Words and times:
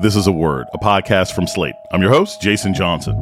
This 0.00 0.14
is 0.14 0.28
a 0.28 0.32
Word, 0.32 0.68
a 0.72 0.78
podcast 0.78 1.32
from 1.32 1.48
Slate. 1.48 1.74
I'm 1.90 2.00
your 2.00 2.12
host, 2.12 2.40
Jason 2.40 2.72
Johnson. 2.72 3.16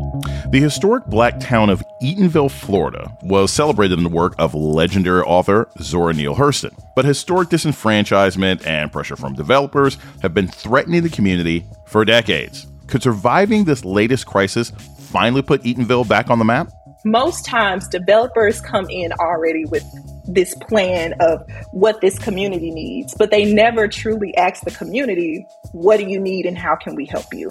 The 0.51 0.61
historic 0.61 1.07
black 1.07 1.41
town 1.41 1.71
of 1.71 1.83
Eatonville, 2.03 2.51
Florida, 2.51 3.17
was 3.23 3.51
celebrated 3.51 3.97
in 3.97 4.05
the 4.05 4.11
work 4.11 4.35
of 4.39 4.53
legendary 4.53 5.23
author 5.23 5.71
Zora 5.81 6.13
Neale 6.13 6.35
Hurston. 6.35 6.79
But 6.95 7.07
historic 7.07 7.49
disenfranchisement 7.49 8.67
and 8.67 8.93
pressure 8.93 9.17
from 9.17 9.33
developers 9.33 9.97
have 10.21 10.35
been 10.35 10.49
threatening 10.49 11.03
the 11.03 11.09
community 11.09 11.65
for 11.87 12.05
decades. 12.05 12.67
Could 12.89 13.03
surviving 13.03 13.65
this 13.65 13.83
latest 13.83 14.27
crisis 14.27 14.71
finally 14.99 15.41
put 15.41 15.63
Eatonville 15.63 16.07
back 16.07 16.29
on 16.29 16.39
the 16.39 16.45
map? 16.45 16.69
Most 17.07 17.47
times, 17.47 17.89
developers 17.89 18.61
come 18.61 18.87
in 18.91 19.13
already 19.13 19.65
with 19.65 19.83
this 20.27 20.55
plan 20.55 21.15
of 21.21 21.41
what 21.73 22.01
this 22.01 22.19
community 22.19 22.71
needs, 22.71 23.15
but 23.19 23.31
they 23.31 23.53
never 23.53 23.89
truly 23.89 24.37
ask 24.37 24.65
the 24.65 24.71
community, 24.71 25.47
what 25.73 25.99
do 25.99 26.07
you 26.07 26.21
need 26.21 26.47
and 26.47 26.59
how 26.59 26.77
can 26.77 26.95
we 26.95 27.07
help 27.07 27.27
you? 27.33 27.51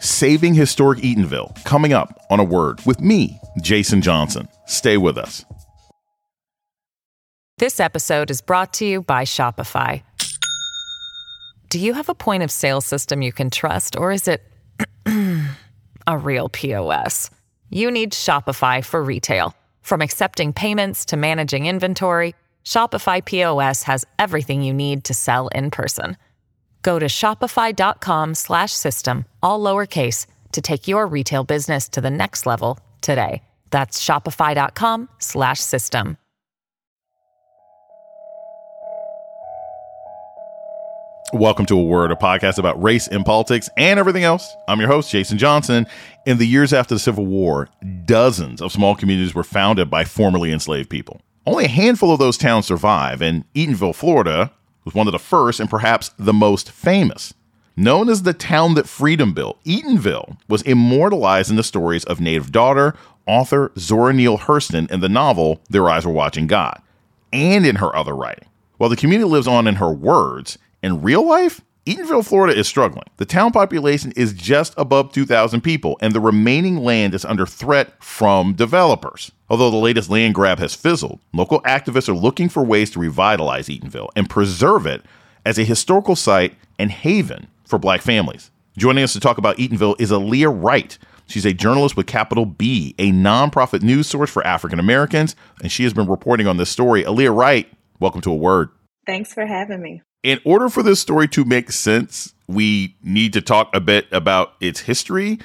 Saving 0.00 0.54
Historic 0.54 1.00
Eatonville, 1.00 1.64
coming 1.64 1.92
up 1.92 2.24
on 2.30 2.38
a 2.38 2.44
word 2.44 2.80
with 2.86 3.00
me, 3.00 3.40
Jason 3.60 4.00
Johnson. 4.00 4.48
Stay 4.66 4.96
with 4.96 5.18
us. 5.18 5.44
This 7.58 7.80
episode 7.80 8.30
is 8.30 8.40
brought 8.40 8.72
to 8.74 8.86
you 8.86 9.02
by 9.02 9.24
Shopify. 9.24 10.02
Do 11.70 11.80
you 11.80 11.92
have 11.94 12.08
a 12.08 12.14
point 12.14 12.44
of 12.44 12.50
sale 12.52 12.80
system 12.80 13.20
you 13.20 13.32
can 13.32 13.50
trust, 13.50 13.96
or 13.96 14.12
is 14.12 14.28
it 14.28 14.42
a 16.06 16.16
real 16.16 16.48
POS? 16.48 17.30
You 17.68 17.90
need 17.90 18.12
Shopify 18.12 18.84
for 18.84 19.02
retail. 19.02 19.54
From 19.88 20.02
accepting 20.02 20.52
payments 20.52 21.06
to 21.06 21.16
managing 21.16 21.64
inventory, 21.64 22.34
Shopify 22.62 23.24
POS 23.24 23.84
has 23.84 24.04
everything 24.18 24.60
you 24.60 24.74
need 24.74 25.04
to 25.04 25.14
sell 25.14 25.48
in 25.54 25.70
person. 25.70 26.18
Go 26.82 26.98
to 26.98 27.06
shopify.com/system 27.06 29.24
all 29.42 29.60
lowercase 29.60 30.26
to 30.52 30.60
take 30.60 30.88
your 30.88 31.06
retail 31.06 31.42
business 31.42 31.88
to 31.88 32.02
the 32.02 32.10
next 32.10 32.44
level 32.44 32.78
today. 33.00 33.40
That's 33.70 33.98
shopify.com/system. 33.98 36.18
Welcome 41.34 41.66
to 41.66 41.78
A 41.78 41.82
Word, 41.82 42.10
a 42.10 42.14
podcast 42.14 42.58
about 42.58 42.82
race 42.82 43.06
and 43.06 43.22
politics 43.22 43.68
and 43.76 43.98
everything 43.98 44.24
else. 44.24 44.56
I'm 44.66 44.80
your 44.80 44.88
host, 44.88 45.10
Jason 45.10 45.36
Johnson. 45.36 45.86
In 46.28 46.36
the 46.36 46.46
years 46.46 46.74
after 46.74 46.94
the 46.94 46.98
Civil 46.98 47.24
War, 47.24 47.70
dozens 48.04 48.60
of 48.60 48.70
small 48.70 48.94
communities 48.94 49.34
were 49.34 49.42
founded 49.42 49.88
by 49.88 50.04
formerly 50.04 50.52
enslaved 50.52 50.90
people. 50.90 51.22
Only 51.46 51.64
a 51.64 51.68
handful 51.68 52.12
of 52.12 52.18
those 52.18 52.36
towns 52.36 52.66
survive, 52.66 53.22
and 53.22 53.50
Eatonville, 53.54 53.94
Florida, 53.94 54.52
was 54.84 54.92
one 54.92 55.08
of 55.08 55.12
the 55.12 55.18
first 55.18 55.58
and 55.58 55.70
perhaps 55.70 56.10
the 56.18 56.34
most 56.34 56.70
famous. 56.70 57.32
Known 57.78 58.10
as 58.10 58.24
the 58.24 58.34
town 58.34 58.74
that 58.74 58.86
freedom 58.86 59.32
built, 59.32 59.58
Eatonville 59.64 60.36
was 60.48 60.60
immortalized 60.64 61.48
in 61.48 61.56
the 61.56 61.62
stories 61.62 62.04
of 62.04 62.20
native 62.20 62.52
daughter, 62.52 62.94
author 63.26 63.72
Zora 63.78 64.12
Neale 64.12 64.36
Hurston 64.36 64.90
in 64.90 65.00
the 65.00 65.08
novel 65.08 65.62
Their 65.70 65.88
Eyes 65.88 66.04
Were 66.04 66.12
Watching 66.12 66.46
God, 66.46 66.82
and 67.32 67.64
in 67.64 67.76
her 67.76 67.96
other 67.96 68.14
writing. 68.14 68.50
While 68.76 68.90
the 68.90 68.96
community 68.96 69.30
lives 69.30 69.48
on 69.48 69.66
in 69.66 69.76
her 69.76 69.90
words, 69.90 70.58
in 70.82 71.00
real 71.00 71.26
life, 71.26 71.62
Eatonville, 71.88 72.26
Florida 72.26 72.54
is 72.54 72.68
struggling. 72.68 73.06
The 73.16 73.24
town 73.24 73.50
population 73.50 74.12
is 74.14 74.34
just 74.34 74.74
above 74.76 75.10
2,000 75.10 75.62
people, 75.62 75.96
and 76.02 76.14
the 76.14 76.20
remaining 76.20 76.76
land 76.76 77.14
is 77.14 77.24
under 77.24 77.46
threat 77.46 77.94
from 78.04 78.52
developers. 78.52 79.32
Although 79.48 79.70
the 79.70 79.78
latest 79.78 80.10
land 80.10 80.34
grab 80.34 80.58
has 80.58 80.74
fizzled, 80.74 81.18
local 81.32 81.62
activists 81.62 82.10
are 82.10 82.14
looking 82.14 82.50
for 82.50 82.62
ways 82.62 82.90
to 82.90 82.98
revitalize 82.98 83.68
Eatonville 83.68 84.10
and 84.14 84.28
preserve 84.28 84.84
it 84.86 85.02
as 85.46 85.58
a 85.58 85.64
historical 85.64 86.14
site 86.14 86.54
and 86.78 86.90
haven 86.90 87.46
for 87.64 87.78
black 87.78 88.02
families. 88.02 88.50
Joining 88.76 89.02
us 89.02 89.14
to 89.14 89.20
talk 89.20 89.38
about 89.38 89.56
Eatonville 89.56 89.98
is 89.98 90.10
Aallyah 90.10 90.62
Wright. 90.62 90.98
She's 91.26 91.46
a 91.46 91.54
journalist 91.54 91.96
with 91.96 92.06
capital 92.06 92.44
B, 92.44 92.94
a 92.98 93.12
nonprofit 93.12 93.82
news 93.82 94.06
source 94.06 94.28
for 94.28 94.46
African 94.46 94.78
Americans, 94.78 95.34
and 95.62 95.72
she 95.72 95.84
has 95.84 95.94
been 95.94 96.06
reporting 96.06 96.46
on 96.46 96.58
this 96.58 96.68
story. 96.68 97.04
Aallyah 97.04 97.34
Wright, 97.34 97.72
welcome 97.98 98.20
to 98.20 98.30
a 98.30 98.36
word. 98.36 98.68
Thanks 99.06 99.32
for 99.32 99.46
having 99.46 99.80
me 99.80 100.02
in 100.22 100.40
order 100.44 100.68
for 100.68 100.82
this 100.82 101.00
story 101.00 101.28
to 101.28 101.44
make 101.44 101.70
sense, 101.70 102.34
we 102.46 102.96
need 103.02 103.32
to 103.34 103.40
talk 103.40 103.70
a 103.74 103.80
bit 103.80 104.06
about 104.12 104.54
its 104.60 104.80
history. 104.80 105.38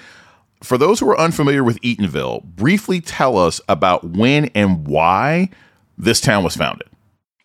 For 0.64 0.78
those 0.78 1.00
who 1.00 1.10
are 1.10 1.20
unfamiliar 1.20 1.64
with 1.64 1.80
Eatonville, 1.82 2.44
briefly 2.44 3.02
tell 3.02 3.38
us 3.38 3.60
about 3.68 4.04
when 4.04 4.46
and 4.56 4.88
why 4.88 5.50
this 5.98 6.22
town 6.22 6.44
was 6.44 6.56
founded. 6.56 6.88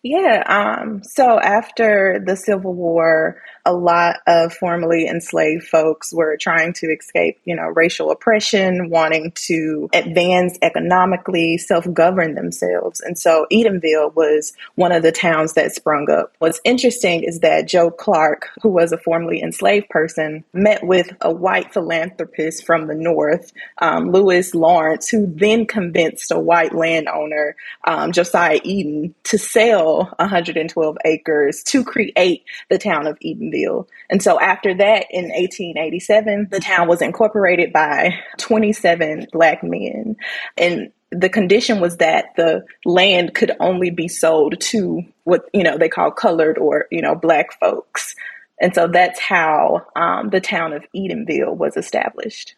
Yeah. 0.01 0.43
Um, 0.47 1.03
so 1.03 1.39
after 1.41 2.23
the 2.25 2.37
Civil 2.37 2.73
War, 2.73 3.41
a 3.65 3.73
lot 3.73 4.21
of 4.27 4.53
formerly 4.53 5.05
enslaved 5.05 5.67
folks 5.67 6.13
were 6.13 6.37
trying 6.37 6.71
to 6.73 6.87
escape, 6.87 7.37
you 7.43 7.53
know, 7.53 7.67
racial 7.67 8.09
oppression, 8.09 8.89
wanting 8.89 9.33
to 9.47 9.89
advance 9.91 10.57
economically, 10.61 11.57
self-govern 11.57 12.35
themselves. 12.35 13.01
And 13.01 13.19
so 13.19 13.45
Eatonville 13.51 14.15
was 14.15 14.53
one 14.75 14.93
of 14.93 15.03
the 15.03 15.11
towns 15.11 15.53
that 15.53 15.75
sprung 15.75 16.09
up. 16.09 16.33
What's 16.39 16.61
interesting 16.63 17.23
is 17.23 17.41
that 17.41 17.67
Joe 17.67 17.91
Clark, 17.91 18.47
who 18.61 18.69
was 18.69 18.93
a 18.93 18.97
formerly 18.97 19.41
enslaved 19.41 19.89
person, 19.89 20.45
met 20.53 20.81
with 20.81 21.11
a 21.19 21.31
white 21.31 21.73
philanthropist 21.73 22.65
from 22.65 22.87
the 22.87 22.95
North, 22.95 23.51
um, 23.79 24.11
Lewis 24.13 24.55
Lawrence, 24.55 25.09
who 25.09 25.27
then 25.27 25.65
convinced 25.65 26.31
a 26.31 26.39
white 26.39 26.73
landowner, 26.73 27.57
um, 27.83 28.13
Josiah 28.13 28.61
Eaton, 28.63 29.13
to 29.25 29.37
sell 29.37 29.88
112 29.97 30.97
acres 31.05 31.63
to 31.63 31.83
create 31.83 32.43
the 32.69 32.77
town 32.77 33.07
of 33.07 33.19
Eatonville. 33.19 33.87
And 34.09 34.21
so 34.21 34.39
after 34.39 34.73
that, 34.73 35.07
in 35.11 35.25
1887, 35.25 36.47
the 36.51 36.59
town 36.59 36.87
was 36.87 37.01
incorporated 37.01 37.73
by 37.73 38.15
27 38.37 39.27
black 39.31 39.63
men. 39.63 40.15
And 40.57 40.91
the 41.11 41.29
condition 41.29 41.79
was 41.79 41.97
that 41.97 42.35
the 42.35 42.63
land 42.85 43.33
could 43.33 43.51
only 43.59 43.89
be 43.89 44.07
sold 44.07 44.59
to 44.59 45.01
what, 45.23 45.45
you 45.53 45.63
know, 45.63 45.77
they 45.77 45.89
call 45.89 46.11
colored 46.11 46.57
or, 46.57 46.85
you 46.91 47.01
know, 47.01 47.15
black 47.15 47.59
folks. 47.59 48.15
And 48.61 48.75
so 48.75 48.87
that's 48.87 49.19
how 49.19 49.85
um, 49.95 50.29
the 50.29 50.41
town 50.41 50.73
of 50.73 50.85
Eatonville 50.95 51.55
was 51.55 51.77
established. 51.77 52.55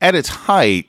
At 0.00 0.14
its 0.14 0.28
height, 0.28 0.86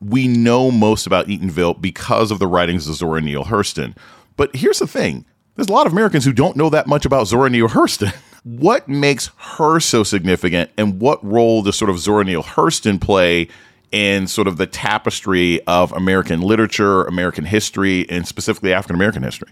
we 0.00 0.28
know 0.28 0.70
most 0.70 1.06
about 1.06 1.26
Eatonville 1.26 1.80
because 1.80 2.30
of 2.30 2.38
the 2.38 2.46
writings 2.46 2.88
of 2.88 2.94
Zora 2.94 3.20
Neale 3.20 3.44
Hurston. 3.44 3.96
But 4.36 4.54
here's 4.54 4.78
the 4.78 4.86
thing 4.86 5.24
there's 5.56 5.68
a 5.68 5.72
lot 5.72 5.86
of 5.86 5.92
Americans 5.92 6.24
who 6.24 6.32
don't 6.32 6.56
know 6.56 6.70
that 6.70 6.86
much 6.86 7.04
about 7.06 7.26
Zora 7.26 7.50
Neale 7.50 7.68
Hurston. 7.68 8.14
what 8.44 8.88
makes 8.88 9.30
her 9.36 9.80
so 9.80 10.04
significant, 10.04 10.70
and 10.76 11.00
what 11.00 11.24
role 11.24 11.62
does 11.62 11.76
sort 11.76 11.90
of 11.90 11.98
Zora 11.98 12.24
Neale 12.24 12.42
Hurston 12.42 13.00
play 13.00 13.48
in 13.90 14.26
sort 14.26 14.48
of 14.48 14.56
the 14.56 14.66
tapestry 14.66 15.60
of 15.66 15.92
American 15.92 16.40
literature, 16.40 17.04
American 17.04 17.44
history, 17.44 18.08
and 18.08 18.26
specifically 18.26 18.72
African 18.72 18.94
American 18.94 19.22
history? 19.22 19.48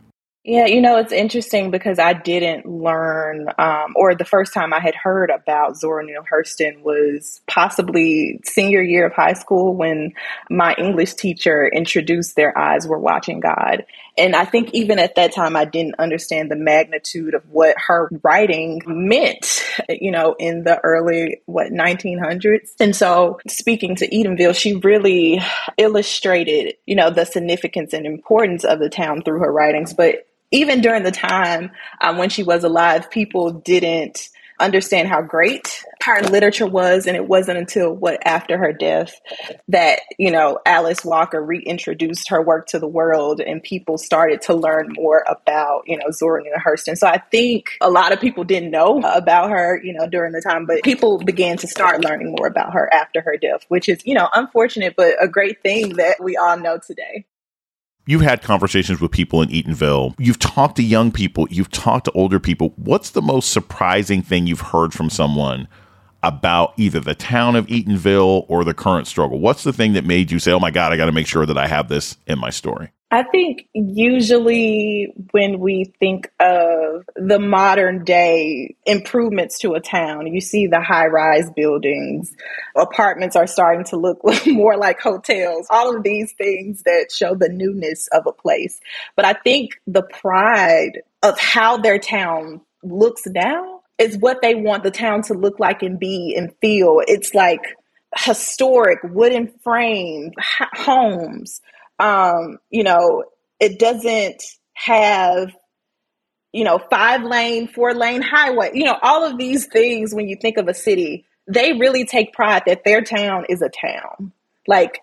Yeah, 0.46 0.66
you 0.66 0.82
know, 0.82 0.98
it's 0.98 1.12
interesting 1.12 1.70
because 1.70 1.98
I 1.98 2.12
didn't 2.12 2.66
learn, 2.66 3.48
um, 3.56 3.94
or 3.96 4.14
the 4.14 4.26
first 4.26 4.52
time 4.52 4.74
I 4.74 4.80
had 4.80 4.94
heard 4.94 5.30
about 5.30 5.78
Zora 5.78 6.04
Neale 6.04 6.22
Hurston 6.30 6.82
was 6.82 7.40
possibly 7.46 8.40
senior 8.44 8.82
year 8.82 9.06
of 9.06 9.14
high 9.14 9.32
school 9.32 9.74
when 9.74 10.12
my 10.50 10.74
English 10.76 11.14
teacher 11.14 11.66
introduced 11.68 12.36
Their 12.36 12.56
Eyes 12.58 12.86
Were 12.86 12.98
Watching 12.98 13.40
God. 13.40 13.86
And 14.16 14.36
I 14.36 14.44
think 14.44 14.70
even 14.72 14.98
at 14.98 15.16
that 15.16 15.34
time, 15.34 15.56
I 15.56 15.64
didn't 15.64 15.96
understand 15.98 16.50
the 16.50 16.56
magnitude 16.56 17.34
of 17.34 17.42
what 17.50 17.76
her 17.88 18.08
writing 18.22 18.80
meant, 18.86 19.64
you 19.88 20.10
know, 20.10 20.36
in 20.38 20.64
the 20.64 20.78
early, 20.80 21.40
what, 21.46 21.72
1900s. 21.72 22.70
And 22.78 22.94
so 22.94 23.40
speaking 23.48 23.96
to 23.96 24.08
Eatonville, 24.08 24.54
she 24.54 24.76
really 24.76 25.40
illustrated, 25.78 26.74
you 26.86 26.94
know, 26.94 27.10
the 27.10 27.24
significance 27.24 27.92
and 27.92 28.06
importance 28.06 28.64
of 28.64 28.78
the 28.78 28.88
town 28.88 29.22
through 29.22 29.40
her 29.40 29.52
writings. 29.52 29.94
But 29.94 30.26
even 30.50 30.80
during 30.80 31.02
the 31.02 31.10
time 31.10 31.72
um, 32.00 32.16
when 32.16 32.30
she 32.30 32.44
was 32.44 32.62
alive, 32.62 33.10
people 33.10 33.50
didn't 33.50 34.28
understand 34.60 35.08
how 35.08 35.20
great 35.20 35.84
her 36.04 36.20
literature 36.22 36.66
was 36.66 37.06
and 37.06 37.16
it 37.16 37.26
wasn't 37.26 37.56
until 37.56 37.94
what 37.94 38.18
after 38.26 38.58
her 38.58 38.72
death 38.72 39.20
that 39.68 40.00
you 40.18 40.30
know 40.30 40.58
alice 40.66 41.04
walker 41.04 41.42
reintroduced 41.42 42.28
her 42.28 42.42
work 42.42 42.66
to 42.66 42.78
the 42.78 42.86
world 42.86 43.40
and 43.40 43.62
people 43.62 43.96
started 43.96 44.40
to 44.42 44.54
learn 44.54 44.88
more 44.92 45.24
about 45.28 45.82
you 45.86 45.96
know 45.96 46.10
zora 46.10 46.42
neale 46.42 46.54
hurston 46.64 46.96
so 46.96 47.06
i 47.06 47.18
think 47.30 47.70
a 47.80 47.90
lot 47.90 48.12
of 48.12 48.20
people 48.20 48.44
didn't 48.44 48.70
know 48.70 49.00
about 49.14 49.50
her 49.50 49.80
you 49.82 49.92
know 49.92 50.06
during 50.06 50.32
the 50.32 50.42
time 50.42 50.66
but 50.66 50.82
people 50.82 51.18
began 51.18 51.56
to 51.56 51.66
start 51.66 52.04
learning 52.04 52.34
more 52.38 52.46
about 52.46 52.72
her 52.72 52.92
after 52.92 53.20
her 53.22 53.36
death 53.36 53.64
which 53.68 53.88
is 53.88 54.00
you 54.04 54.14
know 54.14 54.28
unfortunate 54.34 54.94
but 54.96 55.14
a 55.22 55.28
great 55.28 55.62
thing 55.62 55.96
that 55.96 56.22
we 56.22 56.36
all 56.36 56.58
know 56.58 56.78
today 56.78 57.24
you've 58.06 58.20
had 58.20 58.42
conversations 58.42 59.00
with 59.00 59.10
people 59.10 59.40
in 59.40 59.48
Eatonville. 59.48 60.14
You've 60.18 60.38
talked 60.38 60.76
to 60.76 60.82
young 60.82 61.10
people, 61.10 61.48
you've 61.50 61.70
talked 61.70 62.04
to 62.04 62.12
older 62.12 62.38
people. 62.38 62.74
What's 62.76 63.08
the 63.08 63.22
most 63.22 63.50
surprising 63.50 64.20
thing 64.20 64.46
you've 64.46 64.60
heard 64.60 64.92
from 64.92 65.08
someone 65.08 65.68
about 66.24 66.74
either 66.76 67.00
the 67.00 67.14
town 67.14 67.56
of 67.56 67.66
Eatonville 67.66 68.46
or 68.48 68.64
the 68.64 68.74
current 68.74 69.06
struggle? 69.06 69.38
What's 69.38 69.64
the 69.64 69.72
thing 69.72 69.92
that 69.92 70.04
made 70.04 70.30
you 70.30 70.38
say, 70.38 70.52
oh 70.52 70.60
my 70.60 70.70
God, 70.70 70.92
I 70.92 70.96
got 70.96 71.06
to 71.06 71.12
make 71.12 71.26
sure 71.26 71.46
that 71.46 71.58
I 71.58 71.66
have 71.66 71.88
this 71.88 72.16
in 72.26 72.38
my 72.38 72.50
story? 72.50 72.90
I 73.14 73.22
think 73.22 73.68
usually 73.74 75.14
when 75.30 75.60
we 75.60 75.94
think 76.00 76.32
of 76.40 77.04
the 77.14 77.38
modern 77.38 78.02
day 78.02 78.74
improvements 78.86 79.60
to 79.60 79.74
a 79.74 79.80
town, 79.80 80.26
you 80.26 80.40
see 80.40 80.66
the 80.66 80.80
high 80.80 81.06
rise 81.06 81.48
buildings, 81.54 82.34
apartments 82.74 83.36
are 83.36 83.46
starting 83.46 83.84
to 83.84 83.96
look 83.96 84.18
more 84.46 84.76
like 84.76 84.98
hotels, 84.98 85.68
all 85.70 85.96
of 85.96 86.02
these 86.02 86.32
things 86.32 86.82
that 86.86 87.12
show 87.12 87.36
the 87.36 87.48
newness 87.48 88.08
of 88.08 88.26
a 88.26 88.32
place. 88.32 88.80
But 89.14 89.26
I 89.26 89.34
think 89.34 89.80
the 89.86 90.02
pride 90.02 91.02
of 91.22 91.38
how 91.38 91.76
their 91.76 92.00
town 92.00 92.62
looks 92.82 93.26
now 93.26 93.73
is 93.98 94.18
what 94.18 94.42
they 94.42 94.54
want 94.54 94.82
the 94.82 94.90
town 94.90 95.22
to 95.22 95.34
look 95.34 95.58
like 95.58 95.82
and 95.82 95.98
be 95.98 96.34
and 96.36 96.54
feel. 96.60 97.00
It's 97.06 97.34
like 97.34 97.60
historic 98.16 98.98
wooden 99.02 99.48
frame 99.62 100.32
homes 100.72 101.60
um, 101.98 102.58
you 102.70 102.82
know, 102.82 103.24
it 103.60 103.78
doesn't 103.78 104.42
have, 104.74 105.54
you 106.52 106.64
know, 106.64 106.78
five 106.90 107.22
lane, 107.22 107.68
four 107.68 107.94
lane 107.94 108.22
highway, 108.22 108.70
you 108.74 108.84
know, 108.84 108.98
all 109.02 109.24
of 109.24 109.38
these 109.38 109.66
things 109.66 110.14
when 110.14 110.28
you 110.28 110.36
think 110.40 110.56
of 110.56 110.68
a 110.68 110.74
city, 110.74 111.24
they 111.46 111.72
really 111.74 112.04
take 112.04 112.32
pride 112.32 112.64
that 112.66 112.84
their 112.84 113.02
town 113.02 113.44
is 113.48 113.62
a 113.62 113.68
town. 113.68 114.32
Like, 114.66 115.00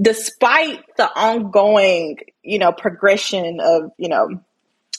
despite 0.00 0.84
the 0.96 1.10
ongoing, 1.10 2.18
you 2.42 2.58
know, 2.58 2.72
progression 2.72 3.58
of, 3.60 3.90
you 3.96 4.08
know, 4.08 4.40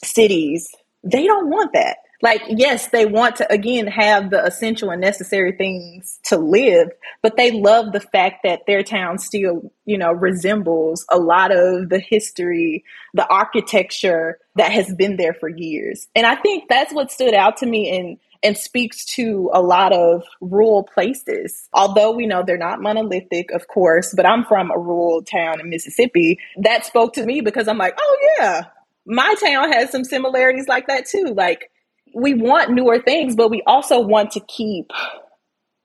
cities, 0.02 0.68
they 1.04 1.24
don't 1.26 1.48
want 1.48 1.72
that 1.72 1.98
like 2.22 2.42
yes 2.48 2.88
they 2.88 3.06
want 3.06 3.36
to 3.36 3.52
again 3.52 3.86
have 3.86 4.30
the 4.30 4.44
essential 4.44 4.90
and 4.90 5.00
necessary 5.00 5.52
things 5.52 6.18
to 6.24 6.36
live 6.36 6.88
but 7.22 7.36
they 7.36 7.50
love 7.50 7.92
the 7.92 8.00
fact 8.00 8.40
that 8.44 8.62
their 8.66 8.82
town 8.82 9.18
still 9.18 9.72
you 9.84 9.98
know 9.98 10.12
resembles 10.12 11.04
a 11.10 11.18
lot 11.18 11.50
of 11.50 11.88
the 11.88 11.98
history 11.98 12.84
the 13.14 13.26
architecture 13.28 14.38
that 14.56 14.72
has 14.72 14.94
been 14.94 15.16
there 15.16 15.34
for 15.34 15.48
years 15.48 16.08
and 16.14 16.26
i 16.26 16.34
think 16.34 16.64
that's 16.68 16.92
what 16.92 17.10
stood 17.10 17.34
out 17.34 17.56
to 17.56 17.66
me 17.66 17.96
and 17.96 18.18
and 18.42 18.56
speaks 18.56 19.04
to 19.04 19.50
a 19.52 19.60
lot 19.60 19.92
of 19.92 20.22
rural 20.40 20.82
places. 20.82 21.68
Although 21.72 22.12
we 22.12 22.26
know 22.26 22.42
they're 22.42 22.56
not 22.56 22.80
monolithic, 22.80 23.50
of 23.50 23.68
course, 23.68 24.14
but 24.14 24.26
I'm 24.26 24.44
from 24.44 24.70
a 24.70 24.78
rural 24.78 25.22
town 25.22 25.60
in 25.60 25.68
Mississippi. 25.68 26.38
That 26.56 26.86
spoke 26.86 27.14
to 27.14 27.26
me 27.26 27.40
because 27.40 27.68
I'm 27.68 27.78
like, 27.78 27.98
oh, 28.00 28.18
yeah, 28.38 28.62
my 29.06 29.34
town 29.42 29.72
has 29.72 29.90
some 29.90 30.04
similarities 30.04 30.68
like 30.68 30.86
that 30.86 31.06
too. 31.06 31.34
Like, 31.36 31.69
we 32.14 32.34
want 32.34 32.70
newer 32.70 33.00
things, 33.00 33.36
but 33.36 33.50
we 33.50 33.62
also 33.66 34.00
want 34.00 34.32
to 34.32 34.40
keep, 34.40 34.90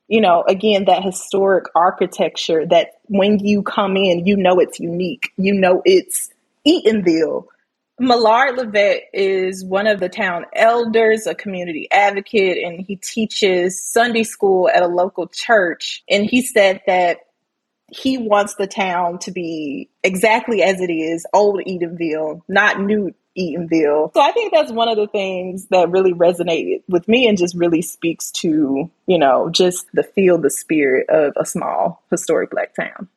you 0.07 0.21
know, 0.21 0.43
again, 0.47 0.85
that 0.85 1.03
historic 1.03 1.65
architecture 1.75 2.65
that 2.67 2.91
when 3.05 3.39
you 3.39 3.63
come 3.63 3.97
in, 3.97 4.25
you 4.25 4.37
know 4.37 4.59
it's 4.59 4.79
unique. 4.79 5.31
You 5.37 5.53
know 5.53 5.81
it's 5.85 6.29
Eatonville. 6.67 7.45
Millard 7.97 8.57
Levette 8.57 9.03
is 9.13 9.63
one 9.63 9.87
of 9.87 10.01
the 10.01 10.09
town 10.09 10.45
elders, 10.53 11.27
a 11.27 11.33
community 11.33 11.87
advocate, 11.91 12.57
and 12.57 12.85
he 12.85 12.97
teaches 12.97 13.81
Sunday 13.81 14.23
school 14.23 14.69
at 14.73 14.83
a 14.83 14.87
local 14.87 15.27
church. 15.27 16.03
And 16.09 16.25
he 16.25 16.41
said 16.41 16.81
that 16.87 17.19
he 17.87 18.17
wants 18.17 18.55
the 18.55 18.67
town 18.67 19.19
to 19.19 19.31
be 19.31 19.89
exactly 20.03 20.61
as 20.61 20.81
it 20.81 20.91
is, 20.91 21.25
old 21.33 21.61
Eatonville, 21.61 22.41
not 22.49 22.81
new 22.81 23.13
Eatonville. 23.37 24.13
So 24.13 24.21
I 24.21 24.31
think 24.31 24.53
that's 24.53 24.71
one 24.71 24.87
of 24.87 24.97
the 24.97 25.07
things 25.07 25.67
that 25.67 25.89
really 25.89 26.13
resonated 26.13 26.83
with 26.87 27.07
me 27.07 27.27
and 27.27 27.37
just 27.37 27.55
really 27.55 27.81
speaks 27.81 28.31
to, 28.31 28.89
you 29.07 29.17
know, 29.17 29.49
just 29.49 29.87
the 29.93 30.03
feel, 30.03 30.37
the 30.37 30.49
spirit 30.49 31.09
of 31.09 31.33
a 31.37 31.45
small 31.45 32.03
historic 32.11 32.51
black 32.51 32.73
town. 32.75 33.09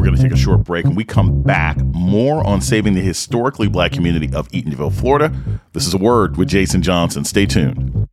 We're 0.00 0.06
going 0.06 0.16
to 0.16 0.22
take 0.22 0.32
a 0.32 0.36
short 0.36 0.64
break 0.64 0.86
and 0.86 0.96
we 0.96 1.04
come 1.04 1.42
back 1.42 1.76
more 1.78 2.46
on 2.46 2.62
saving 2.62 2.94
the 2.94 3.02
historically 3.02 3.68
black 3.68 3.92
community 3.92 4.30
of 4.34 4.48
Eatonville, 4.48 4.92
Florida. 4.92 5.32
This 5.72 5.86
is 5.86 5.92
a 5.92 5.98
word 5.98 6.36
with 6.36 6.48
Jason 6.48 6.80
Johnson. 6.82 7.24
Stay 7.24 7.44
tuned. 7.44 8.08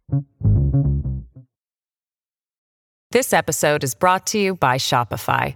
This 3.12 3.32
episode 3.32 3.86
is 3.86 3.96
brought 3.96 4.28
to 4.28 4.38
you 4.38 4.56
by 4.56 4.78
Shopify. 4.78 5.56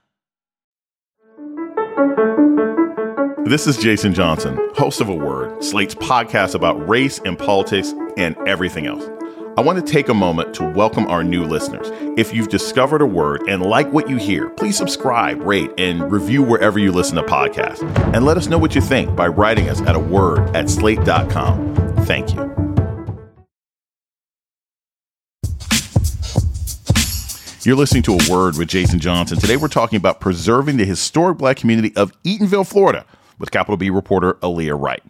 This 3.45 3.65
is 3.65 3.75
Jason 3.77 4.13
Johnson, 4.13 4.69
host 4.75 5.01
of 5.01 5.09
A 5.09 5.15
Word, 5.15 5.63
Slate's 5.63 5.95
podcast 5.95 6.53
about 6.53 6.87
race 6.87 7.19
and 7.25 7.39
politics 7.39 7.91
and 8.15 8.37
everything 8.47 8.85
else. 8.85 9.03
I 9.57 9.61
want 9.61 9.83
to 9.83 9.91
take 9.91 10.09
a 10.09 10.13
moment 10.13 10.53
to 10.55 10.69
welcome 10.69 11.07
our 11.07 11.23
new 11.23 11.43
listeners. 11.43 11.89
If 12.19 12.35
you've 12.35 12.49
discovered 12.49 13.01
a 13.01 13.05
word 13.05 13.41
and 13.49 13.63
like 13.63 13.91
what 13.91 14.07
you 14.07 14.17
hear, 14.17 14.49
please 14.51 14.77
subscribe, 14.77 15.41
rate, 15.41 15.71
and 15.79 16.11
review 16.11 16.43
wherever 16.43 16.77
you 16.77 16.91
listen 16.91 17.15
to 17.15 17.23
podcasts. 17.23 17.81
And 18.13 18.25
let 18.25 18.37
us 18.37 18.45
know 18.45 18.59
what 18.59 18.75
you 18.75 18.79
think 18.79 19.15
by 19.15 19.27
writing 19.27 19.69
us 19.69 19.81
at 19.81 19.95
a 19.95 19.99
word 19.99 20.55
at 20.55 20.69
slate.com. 20.69 21.75
Thank 22.05 22.35
you. 22.35 22.41
You're 27.63 27.75
listening 27.75 28.03
to 28.03 28.13
A 28.13 28.31
Word 28.31 28.55
with 28.57 28.67
Jason 28.67 28.99
Johnson. 28.99 29.39
Today 29.39 29.57
we're 29.57 29.67
talking 29.67 29.97
about 29.97 30.19
preserving 30.19 30.77
the 30.77 30.85
historic 30.85 31.39
black 31.39 31.57
community 31.57 31.91
of 31.95 32.11
Eatonville, 32.23 32.67
Florida 32.67 33.05
with 33.41 33.51
capital 33.51 33.75
B 33.75 33.89
reporter 33.89 34.35
Aallyah 34.35 34.79
Wright. 34.79 35.03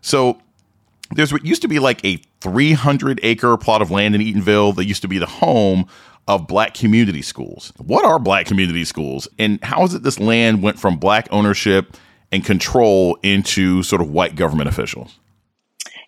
So 0.00 0.40
there's 1.14 1.32
what 1.32 1.44
used 1.44 1.62
to 1.62 1.68
be 1.68 1.78
like 1.78 2.04
a 2.04 2.20
300 2.40 3.20
acre 3.22 3.56
plot 3.56 3.82
of 3.82 3.92
land 3.92 4.16
in 4.16 4.20
Eatonville 4.20 4.74
that 4.74 4.86
used 4.86 5.02
to 5.02 5.08
be 5.08 5.18
the 5.18 5.26
home 5.26 5.86
of 6.26 6.48
black 6.48 6.74
community 6.74 7.22
schools. 7.22 7.72
What 7.76 8.04
are 8.04 8.18
black 8.18 8.46
community 8.46 8.84
schools 8.84 9.28
and 9.38 9.62
how 9.62 9.84
is 9.84 9.94
it 9.94 10.02
this 10.02 10.18
land 10.18 10.62
went 10.62 10.80
from 10.80 10.96
black 10.96 11.28
ownership 11.30 11.96
and 12.32 12.44
control 12.44 13.16
into 13.22 13.84
sort 13.84 14.02
of 14.02 14.10
white 14.10 14.34
government 14.34 14.68
officials? 14.68 15.16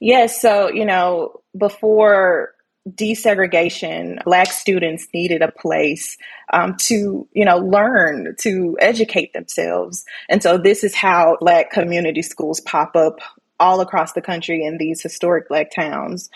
Yes, 0.00 0.40
so, 0.40 0.68
you 0.68 0.84
know, 0.84 1.40
before 1.56 2.54
desegregation, 2.94 4.22
Black 4.24 4.52
students 4.52 5.06
needed 5.12 5.42
a 5.42 5.52
place 5.52 6.16
um, 6.52 6.76
to, 6.76 7.28
you 7.32 7.44
know, 7.44 7.58
learn, 7.58 8.34
to 8.40 8.76
educate 8.80 9.32
themselves. 9.32 10.04
And 10.28 10.42
so 10.42 10.58
this 10.58 10.84
is 10.84 10.94
how 10.94 11.36
Black 11.40 11.70
community 11.70 12.22
schools 12.22 12.60
pop 12.60 12.96
up 12.96 13.20
all 13.60 13.80
across 13.80 14.12
the 14.12 14.22
country 14.22 14.64
in 14.64 14.78
these 14.78 15.02
historic 15.02 15.48
Black 15.48 15.70
towns. 15.70 16.30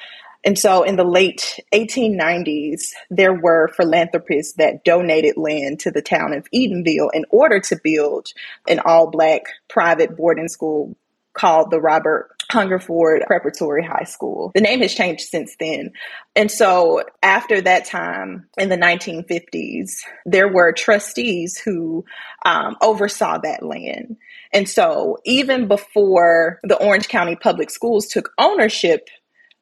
And 0.44 0.58
so 0.58 0.82
in 0.82 0.96
the 0.96 1.04
late 1.04 1.60
1890s, 1.72 2.90
there 3.10 3.32
were 3.32 3.68
philanthropists 3.68 4.54
that 4.54 4.84
donated 4.84 5.36
land 5.36 5.80
to 5.80 5.90
the 5.90 6.02
town 6.02 6.32
of 6.32 6.50
Eatonville 6.52 7.10
in 7.12 7.24
order 7.30 7.60
to 7.60 7.78
build 7.82 8.32
an 8.66 8.80
all 8.80 9.08
Black 9.10 9.42
private 9.68 10.16
boarding 10.16 10.48
school 10.48 10.96
called 11.32 11.70
the 11.70 11.80
Robert 11.80 12.30
Hungerford 12.52 13.24
Preparatory 13.26 13.84
High 13.84 14.04
School. 14.04 14.52
The 14.54 14.60
name 14.60 14.80
has 14.80 14.94
changed 14.94 15.22
since 15.22 15.56
then. 15.58 15.92
And 16.36 16.50
so 16.50 17.02
after 17.22 17.60
that 17.62 17.86
time 17.86 18.48
in 18.58 18.68
the 18.68 18.76
1950s, 18.76 19.92
there 20.26 20.48
were 20.48 20.72
trustees 20.72 21.58
who 21.58 22.04
um, 22.44 22.76
oversaw 22.82 23.38
that 23.38 23.62
land. 23.62 24.18
And 24.52 24.68
so 24.68 25.16
even 25.24 25.66
before 25.66 26.60
the 26.62 26.76
Orange 26.76 27.08
County 27.08 27.36
Public 27.36 27.70
Schools 27.70 28.06
took 28.06 28.32
ownership 28.38 29.08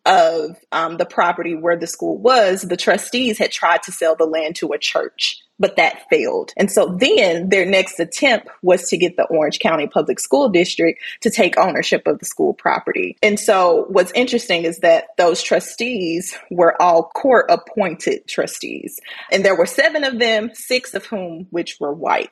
of 0.05 0.57
um, 0.73 0.97
the 0.97 1.07
property 1.07 1.55
where 1.55 1.79
the 1.79 1.87
school 1.87 2.19
was, 2.19 2.63
the 2.63 2.77
trustees 2.77 3.39
had 3.39 3.53
tried 3.53 3.85
to 3.85 3.93
sell 3.93 4.17
the 4.17 4.25
land 4.25 4.57
to 4.57 4.73
a 4.73 4.79
church 4.79 5.41
but 5.61 5.77
that 5.77 6.09
failed. 6.09 6.53
And 6.57 6.73
so 6.73 6.97
then 6.99 7.51
their 7.51 7.67
next 7.67 8.01
attempt 8.01 8.49
was 8.63 8.89
to 8.89 8.97
get 8.97 9.17
the 9.17 9.27
Orange 9.27 9.61
County 9.61 9.87
Public 9.87 10.19
School 10.19 10.49
District 10.49 11.01
to 11.21 11.31
take 11.31 11.57
ownership 11.59 12.07
of 12.07 12.19
the 12.19 12.25
school 12.25 12.55
property. 12.55 13.17
And 13.23 13.39
so 13.39 13.85
what's 13.89 14.11
interesting 14.13 14.65
is 14.65 14.79
that 14.79 15.09
those 15.19 15.43
trustees 15.43 16.37
were 16.51 16.81
all 16.81 17.05
court 17.05 17.47
appointed 17.51 18.27
trustees. 18.27 18.99
And 19.31 19.45
there 19.45 19.57
were 19.57 19.67
seven 19.67 20.03
of 20.03 20.19
them, 20.19 20.51
six 20.55 20.95
of 20.95 21.05
whom 21.05 21.47
which 21.51 21.79
were 21.79 21.93
white. 21.93 22.31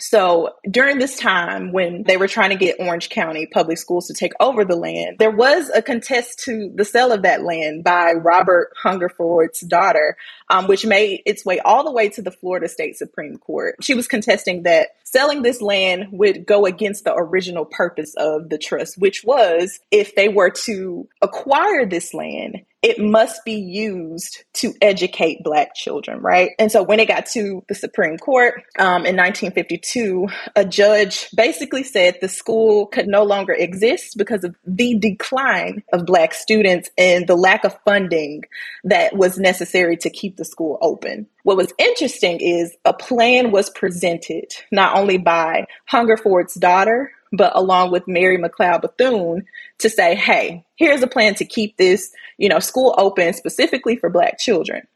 So 0.00 0.54
during 0.68 0.98
this 0.98 1.18
time 1.18 1.70
when 1.72 2.04
they 2.04 2.16
were 2.16 2.28
trying 2.28 2.50
to 2.50 2.56
get 2.56 2.80
Orange 2.80 3.10
County 3.10 3.46
public 3.46 3.76
schools 3.76 4.08
to 4.08 4.14
take 4.14 4.32
over 4.40 4.64
the 4.64 4.76
land, 4.76 5.18
there 5.18 5.30
was 5.30 5.70
a 5.74 5.82
contest 5.82 6.38
to 6.44 6.72
the 6.74 6.84
sale 6.84 7.12
of 7.12 7.22
that 7.22 7.42
land 7.42 7.84
by 7.84 8.12
Robert 8.12 8.72
Hungerford's 8.82 9.60
daughter, 9.60 10.16
um, 10.48 10.66
which 10.66 10.86
made 10.86 11.22
its 11.26 11.44
way 11.44 11.60
all 11.60 11.84
the 11.84 11.92
way 11.92 12.08
to 12.10 12.22
the 12.22 12.30
Florida 12.30 12.68
State 12.68 12.96
Supreme 12.96 13.36
Court. 13.36 13.76
She 13.82 13.94
was 13.94 14.08
contesting 14.08 14.62
that 14.62 14.88
selling 15.04 15.42
this 15.42 15.60
land 15.60 16.06
would 16.12 16.46
go 16.46 16.64
against 16.64 17.04
the 17.04 17.14
original 17.14 17.66
purpose 17.66 18.14
of 18.16 18.48
the 18.48 18.58
trust, 18.58 18.96
which 18.98 19.22
was 19.24 19.78
if 19.90 20.14
they 20.14 20.28
were 20.28 20.50
to 20.50 21.06
acquire 21.20 21.84
this 21.84 22.14
land, 22.14 22.64
it 22.82 22.98
must 22.98 23.44
be 23.44 23.54
used 23.54 24.44
to 24.54 24.74
educate 24.82 25.44
Black 25.44 25.74
children, 25.74 26.20
right? 26.20 26.50
And 26.58 26.70
so 26.70 26.82
when 26.82 26.98
it 26.98 27.06
got 27.06 27.26
to 27.26 27.62
the 27.68 27.76
Supreme 27.76 28.18
Court 28.18 28.64
um, 28.76 29.06
in 29.06 29.16
1952, 29.16 30.26
a 30.56 30.64
judge 30.64 31.28
basically 31.36 31.84
said 31.84 32.18
the 32.20 32.28
school 32.28 32.86
could 32.86 33.06
no 33.06 33.22
longer 33.22 33.52
exist 33.52 34.18
because 34.18 34.42
of 34.42 34.56
the 34.66 34.98
decline 34.98 35.84
of 35.92 36.06
Black 36.06 36.34
students 36.34 36.90
and 36.98 37.28
the 37.28 37.36
lack 37.36 37.64
of 37.64 37.78
funding 37.84 38.42
that 38.82 39.16
was 39.16 39.38
necessary 39.38 39.96
to 39.98 40.10
keep 40.10 40.36
the 40.36 40.44
school 40.44 40.78
open. 40.82 41.28
What 41.44 41.56
was 41.56 41.72
interesting 41.78 42.40
is 42.40 42.76
a 42.84 42.92
plan 42.92 43.52
was 43.52 43.70
presented 43.70 44.54
not 44.72 44.96
only 44.96 45.18
by 45.18 45.66
Hungerford's 45.86 46.54
daughter, 46.54 47.12
but 47.32 47.52
along 47.56 47.90
with 47.90 48.06
Mary 48.06 48.38
McLeod 48.38 48.82
Bethune 48.82 49.46
to 49.78 49.88
say, 49.88 50.14
hey, 50.14 50.64
here's 50.76 51.02
a 51.02 51.06
plan 51.06 51.34
to 51.36 51.44
keep 51.44 51.76
this, 51.76 52.12
you 52.38 52.48
know, 52.48 52.58
school 52.58 52.94
open 52.98 53.32
specifically 53.32 53.96
for 53.96 54.10
black 54.10 54.38
children. 54.38 54.86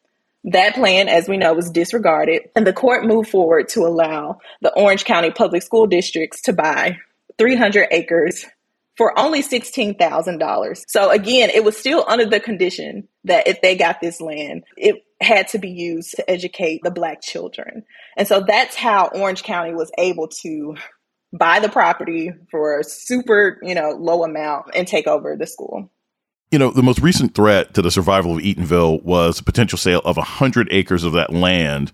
That 0.45 0.75
plan, 0.75 1.09
as 1.09 1.29
we 1.29 1.39
know, 1.39 1.55
was 1.55 1.71
disregarded, 1.71 2.43
and 2.55 2.67
the 2.67 2.73
court 2.73 3.05
moved 3.05 3.31
forward 3.31 3.69
to 3.71 3.81
allow 3.81 4.39
the 4.63 4.73
Orange 4.75 5.05
County 5.05 5.33
Public 5.33 5.63
School 5.63 5.89
Districts 5.89 6.43
to 6.43 6.53
buy 6.53 6.99
300 7.39 7.89
acres 7.91 8.45
for 8.97 9.19
only 9.19 9.43
$16,000. 9.43 10.85
So 10.89 11.11
again, 11.11 11.51
it 11.51 11.65
was 11.65 11.77
still 11.77 12.05
under 12.07 12.25
the 12.25 12.41
condition 12.41 13.09
that 13.25 13.49
if 13.49 13.61
they 13.61 13.77
got 13.77 14.01
this 14.01 14.21
land, 14.21 14.65
it 14.77 15.05
had 15.21 15.49
to 15.49 15.59
be 15.59 15.71
used 15.71 16.13
to 16.13 16.31
educate 16.31 16.81
the 16.83 16.91
black 16.91 17.23
children. 17.23 17.85
And 18.17 18.29
so 18.29 18.41
that's 18.41 18.75
how 18.77 19.11
Orange 19.15 19.43
County 19.43 19.75
was 19.75 19.91
able 19.99 20.29
to 20.43 20.77
buy 21.33 21.61
the 21.61 21.69
property 21.69 22.33
for 22.51 22.79
a 22.79 22.85
super, 22.85 23.59
you 23.63 23.75
know, 23.75 23.91
low 23.91 24.25
amount 24.25 24.67
and 24.75 24.87
take 24.87 25.07
over 25.07 25.37
the 25.37 25.47
school. 25.47 25.91
You 26.51 26.59
know, 26.59 26.71
the 26.71 26.83
most 26.83 27.01
recent 27.01 27.35
threat 27.35 27.75
to 27.75 27.83
the 27.83 27.91
survival 27.91 28.37
of 28.37 28.43
Eatonville 28.43 29.03
was 29.03 29.39
the 29.39 29.45
potential 29.45 29.79
sale 29.79 30.01
of 30.05 30.17
100 30.17 30.69
acres 30.71 31.03
of 31.03 31.13
that 31.13 31.33
land 31.33 31.93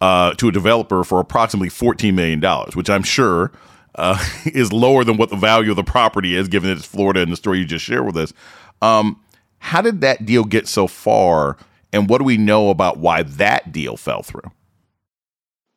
uh, 0.00 0.34
to 0.34 0.48
a 0.48 0.52
developer 0.52 1.04
for 1.04 1.20
approximately 1.20 1.68
$14 1.68 2.12
million, 2.12 2.42
which 2.74 2.90
I'm 2.90 3.04
sure 3.04 3.52
uh, 3.94 4.22
is 4.46 4.72
lower 4.72 5.04
than 5.04 5.16
what 5.16 5.30
the 5.30 5.36
value 5.36 5.70
of 5.70 5.76
the 5.76 5.84
property 5.84 6.34
is, 6.34 6.48
given 6.48 6.68
that 6.68 6.78
it's 6.78 6.86
Florida 6.86 7.20
and 7.20 7.30
the 7.30 7.36
story 7.36 7.58
you 7.58 7.64
just 7.64 7.84
shared 7.84 8.04
with 8.04 8.16
us. 8.16 8.32
Um, 8.80 9.20
how 9.58 9.80
did 9.80 10.00
that 10.00 10.26
deal 10.26 10.44
get 10.44 10.66
so 10.66 10.88
far? 10.88 11.56
And 11.92 12.08
what 12.08 12.18
do 12.18 12.24
we 12.24 12.36
know 12.36 12.70
about 12.70 12.98
why 12.98 13.22
that 13.22 13.70
deal 13.70 13.96
fell 13.96 14.22
through? 14.22 14.50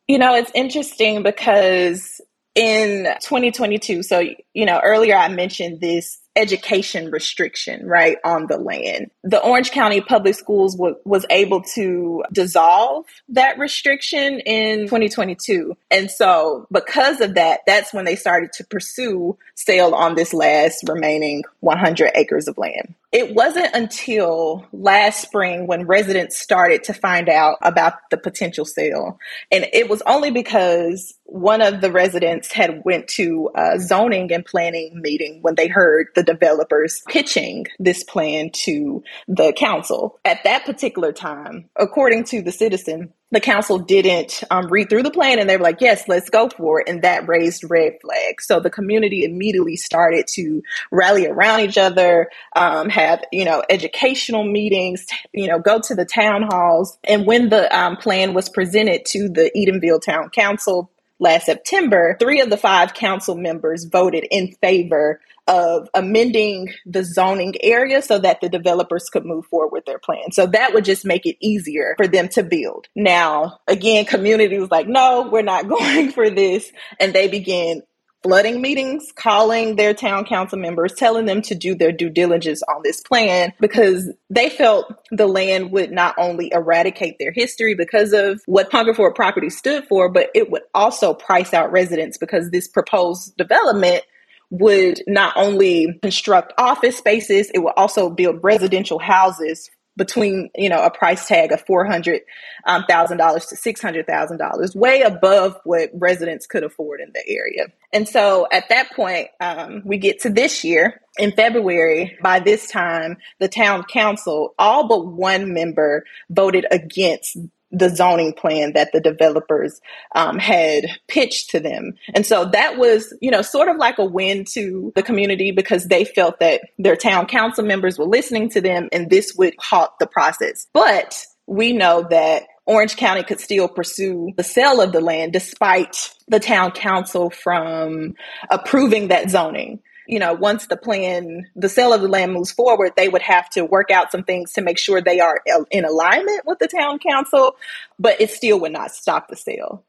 You 0.07 0.17
know, 0.17 0.33
it's 0.33 0.51
interesting 0.55 1.21
because 1.21 2.19
in 2.55 3.05
2022, 3.21 4.03
so, 4.03 4.23
you 4.53 4.65
know, 4.65 4.79
earlier 4.83 5.15
I 5.15 5.27
mentioned 5.27 5.81
this 5.81 6.19
education 6.35 7.11
restriction, 7.11 7.87
right, 7.87 8.17
on 8.23 8.47
the 8.47 8.57
land. 8.57 9.11
The 9.23 9.41
Orange 9.41 9.71
County 9.71 10.01
Public 10.01 10.35
Schools 10.35 10.75
w- 10.75 10.97
was 11.05 11.25
able 11.29 11.61
to 11.75 12.23
dissolve 12.31 13.05
that 13.29 13.57
restriction 13.57 14.39
in 14.41 14.81
2022. 14.81 15.75
And 15.89 16.11
so, 16.11 16.67
because 16.71 17.21
of 17.21 17.35
that, 17.35 17.61
that's 17.65 17.93
when 17.93 18.05
they 18.05 18.15
started 18.15 18.51
to 18.53 18.65
pursue 18.65 19.37
sale 19.55 19.93
on 19.93 20.15
this 20.15 20.33
last 20.33 20.87
remaining 20.87 21.43
100 21.61 22.11
acres 22.15 22.47
of 22.47 22.57
land. 22.57 22.93
It 23.15 23.33
wasn't 23.33 23.73
until 23.73 24.65
last 24.73 25.21
spring 25.21 25.67
when 25.67 25.87
residents 25.87 26.37
started 26.37 26.83
to 26.83 26.93
find 26.93 27.29
out 27.29 27.57
about 27.61 27.93
the 28.11 28.17
potential 28.17 28.65
sale. 28.65 29.17
And 29.53 29.65
it 29.71 29.87
was 29.87 30.01
only 30.05 30.31
because 30.31 31.13
one 31.23 31.61
of 31.61 31.79
the 31.79 31.93
residents 31.93 32.51
had 32.51 32.83
went 32.83 33.07
to 33.07 33.51
a 33.55 33.79
zoning 33.79 34.33
and 34.33 34.45
planning 34.45 35.01
meeting 35.01 35.41
when 35.41 35.55
they 35.55 35.69
heard 35.69 36.07
the 36.13 36.23
developers 36.25 37.01
pitching 37.07 37.65
this 37.79 38.03
plan 38.03 38.49
to 38.51 39.03
the 39.27 39.53
council. 39.53 40.19
At 40.25 40.43
that 40.43 40.65
particular 40.65 41.11
time, 41.11 41.69
according 41.75 42.25
to 42.25 42.41
the 42.41 42.51
citizen, 42.51 43.13
the 43.31 43.39
council 43.39 43.79
didn't 43.79 44.43
um, 44.51 44.67
read 44.67 44.89
through 44.89 45.03
the 45.03 45.11
plan 45.11 45.39
and 45.39 45.49
they 45.49 45.57
were 45.57 45.63
like, 45.63 45.81
yes, 45.81 46.07
let's 46.07 46.29
go 46.29 46.47
for 46.47 46.81
it. 46.81 46.87
And 46.87 47.01
that 47.01 47.27
raised 47.27 47.69
red 47.69 47.93
flags. 48.01 48.45
So 48.45 48.59
the 48.59 48.69
community 48.69 49.25
immediately 49.25 49.75
started 49.75 50.27
to 50.35 50.61
rally 50.91 51.27
around 51.27 51.61
each 51.61 51.77
other, 51.77 52.29
um, 52.55 52.89
have, 52.89 53.23
you 53.31 53.43
know, 53.43 53.63
educational 53.69 54.43
meetings, 54.43 55.05
you 55.33 55.47
know, 55.47 55.59
go 55.59 55.79
to 55.81 55.95
the 55.95 56.05
town 56.05 56.43
halls. 56.43 56.97
And 57.03 57.25
when 57.25 57.49
the 57.49 57.75
um, 57.77 57.97
plan 57.97 58.33
was 58.33 58.47
presented 58.47 59.05
to 59.07 59.27
the 59.27 59.51
Eatonville 59.55 60.01
Town 60.01 60.29
Council, 60.29 60.91
last 61.19 61.45
September, 61.45 62.15
three 62.19 62.41
of 62.41 62.49
the 62.49 62.57
five 62.57 62.93
council 62.93 63.35
members 63.35 63.85
voted 63.85 64.25
in 64.31 64.53
favor 64.61 65.19
of 65.47 65.87
amending 65.93 66.73
the 66.85 67.03
zoning 67.03 67.53
area 67.61 68.01
so 68.01 68.17
that 68.19 68.41
the 68.41 68.49
developers 68.49 69.09
could 69.09 69.25
move 69.25 69.45
forward 69.45 69.71
with 69.71 69.85
their 69.85 69.99
plan. 69.99 70.31
So 70.31 70.47
that 70.47 70.73
would 70.73 70.85
just 70.85 71.05
make 71.05 71.25
it 71.25 71.37
easier 71.39 71.93
for 71.97 72.07
them 72.07 72.27
to 72.29 72.43
build. 72.43 72.87
Now, 72.95 73.59
again, 73.67 74.05
community 74.05 74.57
was 74.57 74.71
like, 74.71 74.87
no, 74.87 75.29
we're 75.31 75.41
not 75.41 75.67
going 75.67 76.11
for 76.11 76.29
this. 76.29 76.71
And 76.99 77.13
they 77.13 77.27
began 77.27 77.81
flooding 78.25 78.59
meetings, 78.59 79.11
calling 79.15 79.75
their 79.75 79.93
town 79.93 80.25
council 80.25 80.57
members, 80.57 80.93
telling 80.93 81.27
them 81.27 81.43
to 81.43 81.53
do 81.53 81.75
their 81.75 81.91
due 81.91 82.09
diligence 82.09 82.63
on 82.63 82.81
this 82.83 82.99
plan 83.01 83.53
because 83.59 84.11
they 84.31 84.49
felt 84.49 84.91
the 85.11 85.27
land 85.27 85.71
would 85.71 85.91
not 85.91 86.15
only 86.17 86.51
eradicate 86.51 87.17
their 87.19 87.31
history 87.31 87.75
because 87.75 88.13
of 88.13 88.41
what 88.47 88.71
Hungerford 88.71 89.13
property 89.13 89.51
stood 89.51 89.85
for, 89.87 90.09
but 90.09 90.31
it 90.33 90.49
would 90.49 90.63
also 90.73 91.13
price 91.13 91.53
out 91.53 91.71
residents 91.71 92.17
because 92.17 92.49
this 92.49 92.67
proposed 92.67 93.37
development 93.37 94.03
would 94.49 95.01
not 95.07 95.33
only 95.35 95.99
construct 96.01 96.53
office 96.57 96.97
spaces, 96.97 97.49
it 97.53 97.59
would 97.59 97.73
also 97.75 98.09
build 98.09 98.39
residential 98.43 98.99
houses 98.99 99.69
between 99.97 100.49
you 100.55 100.69
know 100.69 100.83
a 100.83 100.91
price 100.91 101.27
tag 101.27 101.51
of 101.51 101.61
four 101.61 101.85
hundred 101.85 102.21
um, 102.65 102.83
dollars 102.87 103.45
to 103.47 103.55
six 103.55 103.81
hundred 103.81 104.07
thousand 104.07 104.37
dollars, 104.37 104.75
way 104.75 105.01
above 105.01 105.57
what 105.63 105.89
residents 105.93 106.47
could 106.47 106.63
afford 106.63 106.99
in 106.99 107.11
the 107.13 107.23
area. 107.27 107.67
And 107.93 108.07
so 108.07 108.47
at 108.51 108.69
that 108.69 108.91
point, 108.91 109.29
um, 109.39 109.81
we 109.85 109.97
get 109.97 110.21
to 110.21 110.29
this 110.29 110.63
year 110.63 111.01
in 111.17 111.31
February. 111.31 112.17
By 112.21 112.39
this 112.39 112.69
time, 112.69 113.17
the 113.39 113.47
town 113.47 113.83
council, 113.83 114.53
all 114.59 114.87
but 114.87 115.07
one 115.07 115.53
member, 115.53 116.03
voted 116.29 116.65
against 116.71 117.37
the 117.71 117.89
zoning 117.89 118.33
plan 118.33 118.73
that 118.73 118.91
the 118.93 119.01
developers 119.01 119.81
um, 120.15 120.37
had 120.39 120.85
pitched 121.07 121.49
to 121.49 121.59
them. 121.59 121.93
And 122.13 122.25
so 122.25 122.45
that 122.45 122.77
was, 122.77 123.13
you 123.21 123.31
know, 123.31 123.41
sort 123.41 123.67
of 123.67 123.77
like 123.77 123.97
a 123.97 124.05
win 124.05 124.45
to 124.53 124.91
the 124.95 125.03
community 125.03 125.51
because 125.51 125.87
they 125.87 126.05
felt 126.05 126.39
that 126.39 126.61
their 126.77 126.95
town 126.95 127.25
council 127.25 127.65
members 127.65 127.97
were 127.97 128.05
listening 128.05 128.49
to 128.51 128.61
them 128.61 128.89
and 128.91 129.09
this 129.09 129.33
would 129.35 129.55
halt 129.59 129.91
the 129.99 130.07
process. 130.07 130.67
But 130.73 131.25
we 131.47 131.73
know 131.73 132.07
that 132.09 132.43
Orange 132.65 132.95
County 132.97 133.23
could 133.23 133.39
still 133.39 133.67
pursue 133.67 134.31
the 134.37 134.43
sale 134.43 134.81
of 134.81 134.91
the 134.91 135.01
land 135.01 135.33
despite 135.33 136.13
the 136.27 136.39
town 136.39 136.71
council 136.71 137.29
from 137.29 138.15
approving 138.49 139.09
that 139.09 139.29
zoning 139.29 139.79
you 140.07 140.19
know, 140.19 140.33
once 140.33 140.67
the 140.67 140.77
plan, 140.77 141.47
the 141.55 141.69
sale 141.69 141.93
of 141.93 142.01
the 142.01 142.07
land 142.07 142.33
moves 142.33 142.51
forward, 142.51 142.93
they 142.95 143.09
would 143.09 143.21
have 143.21 143.49
to 143.51 143.65
work 143.65 143.91
out 143.91 144.11
some 144.11 144.23
things 144.23 144.53
to 144.53 144.61
make 144.61 144.77
sure 144.77 145.01
they 145.01 145.19
are 145.19 145.41
in 145.71 145.85
alignment 145.85 146.45
with 146.45 146.59
the 146.59 146.67
town 146.67 146.99
council, 146.99 147.55
but 147.97 148.19
it 148.21 148.29
still 148.29 148.59
would 148.59 148.71
not 148.71 148.91
stop 148.91 149.27
the 149.27 149.35
sale. 149.35 149.83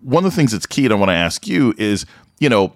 One 0.00 0.24
of 0.24 0.32
the 0.32 0.36
things 0.36 0.52
that's 0.52 0.66
key, 0.66 0.84
and 0.84 0.92
I 0.92 0.96
want 0.96 1.10
to 1.10 1.14
ask 1.14 1.46
you 1.46 1.74
is, 1.78 2.06
you 2.38 2.48
know, 2.48 2.74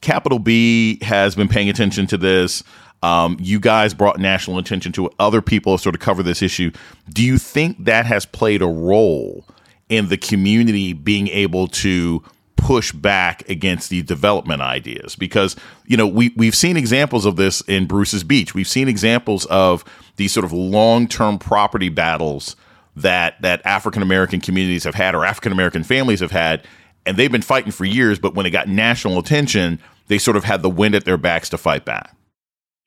Capital 0.00 0.38
B 0.38 0.98
has 1.02 1.34
been 1.34 1.48
paying 1.48 1.68
attention 1.68 2.06
to 2.08 2.16
this. 2.16 2.62
Um, 3.02 3.36
you 3.40 3.60
guys 3.60 3.94
brought 3.94 4.18
national 4.18 4.58
attention 4.58 4.92
to 4.92 5.06
it. 5.06 5.12
Other 5.18 5.42
people 5.42 5.76
sort 5.78 5.94
of 5.94 6.00
covered 6.00 6.24
this 6.24 6.42
issue. 6.42 6.70
Do 7.10 7.24
you 7.24 7.38
think 7.38 7.84
that 7.84 8.06
has 8.06 8.24
played 8.26 8.62
a 8.62 8.66
role 8.66 9.44
in 9.88 10.08
the 10.08 10.16
community 10.16 10.92
being 10.92 11.28
able 11.28 11.68
to 11.68 12.22
push 12.56 12.92
back 12.92 13.48
against 13.48 13.90
the 13.90 14.02
development 14.02 14.62
ideas 14.62 15.14
because 15.14 15.56
you 15.86 15.96
know 15.96 16.06
we 16.06 16.32
we've 16.36 16.54
seen 16.54 16.76
examples 16.76 17.24
of 17.24 17.36
this 17.36 17.60
in 17.62 17.86
Bruce's 17.86 18.24
Beach. 18.24 18.54
We've 18.54 18.68
seen 18.68 18.88
examples 18.88 19.46
of 19.46 19.84
these 20.16 20.32
sort 20.32 20.44
of 20.44 20.52
long-term 20.52 21.38
property 21.38 21.88
battles 21.88 22.56
that 22.96 23.40
that 23.42 23.64
African 23.64 24.02
American 24.02 24.40
communities 24.40 24.84
have 24.84 24.94
had 24.94 25.14
or 25.14 25.24
African 25.24 25.52
American 25.52 25.84
families 25.84 26.20
have 26.20 26.30
had 26.30 26.66
and 27.04 27.16
they've 27.16 27.30
been 27.30 27.42
fighting 27.42 27.72
for 27.72 27.84
years 27.84 28.18
but 28.18 28.34
when 28.34 28.46
it 28.46 28.50
got 28.50 28.68
national 28.68 29.18
attention, 29.18 29.78
they 30.08 30.18
sort 30.18 30.36
of 30.36 30.44
had 30.44 30.62
the 30.62 30.70
wind 30.70 30.94
at 30.94 31.04
their 31.04 31.18
backs 31.18 31.48
to 31.50 31.58
fight 31.58 31.84
back. 31.84 32.14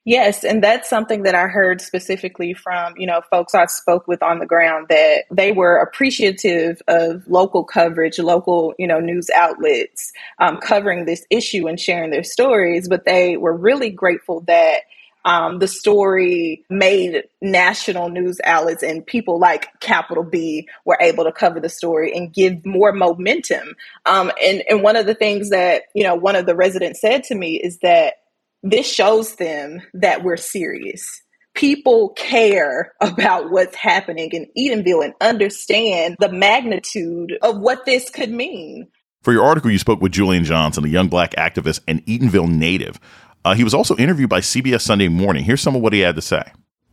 Yes, 0.06 0.44
and 0.44 0.64
that's 0.64 0.88
something 0.88 1.24
that 1.24 1.34
I 1.34 1.46
heard 1.46 1.82
specifically 1.82 2.54
from, 2.54 2.94
you 2.96 3.06
know, 3.06 3.20
folks 3.30 3.54
I 3.54 3.66
spoke 3.66 4.08
with 4.08 4.22
on 4.22 4.38
the 4.38 4.46
ground 4.46 4.86
that 4.88 5.24
they 5.30 5.52
were 5.52 5.76
appreciative 5.76 6.80
of 6.88 7.28
local 7.28 7.64
coverage, 7.64 8.18
local, 8.18 8.72
you 8.78 8.86
know, 8.86 8.98
news 8.98 9.28
outlets 9.34 10.10
um, 10.38 10.56
covering 10.56 11.04
this 11.04 11.26
issue 11.28 11.68
and 11.68 11.78
sharing 11.78 12.10
their 12.10 12.24
stories, 12.24 12.88
but 12.88 13.04
they 13.04 13.36
were 13.36 13.54
really 13.54 13.90
grateful 13.90 14.40
that 14.46 14.80
um, 15.26 15.58
the 15.58 15.68
story 15.68 16.64
made 16.70 17.24
national 17.42 18.08
news 18.08 18.40
outlets 18.42 18.82
and 18.82 19.04
people 19.04 19.38
like 19.38 19.68
Capital 19.80 20.24
B 20.24 20.66
were 20.86 20.96
able 20.98 21.24
to 21.24 21.32
cover 21.32 21.60
the 21.60 21.68
story 21.68 22.16
and 22.16 22.32
give 22.32 22.64
more 22.64 22.92
momentum. 22.92 23.74
Um, 24.06 24.32
and, 24.42 24.62
and 24.68 24.82
one 24.82 24.96
of 24.96 25.04
the 25.04 25.14
things 25.14 25.50
that, 25.50 25.82
you 25.94 26.04
know, 26.04 26.14
one 26.14 26.36
of 26.36 26.46
the 26.46 26.56
residents 26.56 27.02
said 27.02 27.24
to 27.24 27.34
me 27.34 27.56
is 27.56 27.80
that 27.80 28.14
this 28.62 28.90
shows 28.90 29.36
them 29.36 29.80
that 29.94 30.22
we're 30.22 30.36
serious. 30.36 31.22
People 31.54 32.10
care 32.10 32.92
about 33.00 33.50
what's 33.50 33.76
happening 33.76 34.30
in 34.32 34.46
Eatonville 34.56 35.04
and 35.04 35.14
understand 35.20 36.16
the 36.20 36.30
magnitude 36.30 37.36
of 37.42 37.58
what 37.58 37.86
this 37.86 38.10
could 38.10 38.30
mean. 38.30 38.88
For 39.22 39.32
your 39.32 39.44
article, 39.44 39.70
you 39.70 39.78
spoke 39.78 40.00
with 40.00 40.12
Julian 40.12 40.44
Johnson, 40.44 40.84
a 40.84 40.88
young 40.88 41.08
black 41.08 41.34
activist 41.34 41.80
and 41.86 42.04
Eatonville 42.06 42.50
native. 42.50 42.98
Uh, 43.44 43.54
he 43.54 43.64
was 43.64 43.74
also 43.74 43.96
interviewed 43.96 44.30
by 44.30 44.40
CBS 44.40 44.82
Sunday 44.82 45.08
Morning. 45.08 45.44
Here's 45.44 45.60
some 45.60 45.76
of 45.76 45.82
what 45.82 45.92
he 45.92 46.00
had 46.00 46.14
to 46.14 46.22
say. 46.22 46.42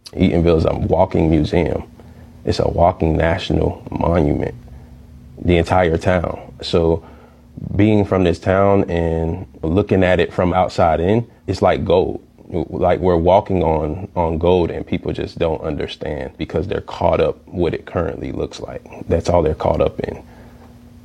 Eatonville 0.07 0.57
is 0.57 0.65
a 0.65 0.75
walking 0.75 1.29
museum. 1.29 1.89
It's 2.45 2.59
a 2.59 2.67
walking 2.67 3.17
national 3.17 3.85
monument. 3.91 4.55
The 5.39 5.57
entire 5.57 5.97
town. 5.97 6.55
So 6.61 7.05
being 7.75 8.05
from 8.05 8.23
this 8.23 8.39
town 8.39 8.89
and 8.89 9.47
looking 9.61 10.03
at 10.03 10.19
it 10.19 10.33
from 10.33 10.53
outside 10.53 10.99
in, 10.99 11.29
it's 11.47 11.61
like 11.61 11.83
gold. 11.83 12.23
Like 12.49 12.99
we're 12.99 13.17
walking 13.17 13.61
on 13.61 14.09
on 14.15 14.37
gold 14.37 14.71
and 14.71 14.87
people 14.87 15.11
just 15.11 15.37
don't 15.37 15.61
understand 15.61 16.37
because 16.37 16.67
they're 16.67 16.81
caught 16.81 17.19
up 17.19 17.45
what 17.47 17.73
it 17.73 17.85
currently 17.85 18.31
looks 18.31 18.59
like. 18.61 18.81
That's 19.07 19.27
all 19.29 19.41
they're 19.41 19.55
caught 19.55 19.81
up 19.81 19.99
in 20.01 20.23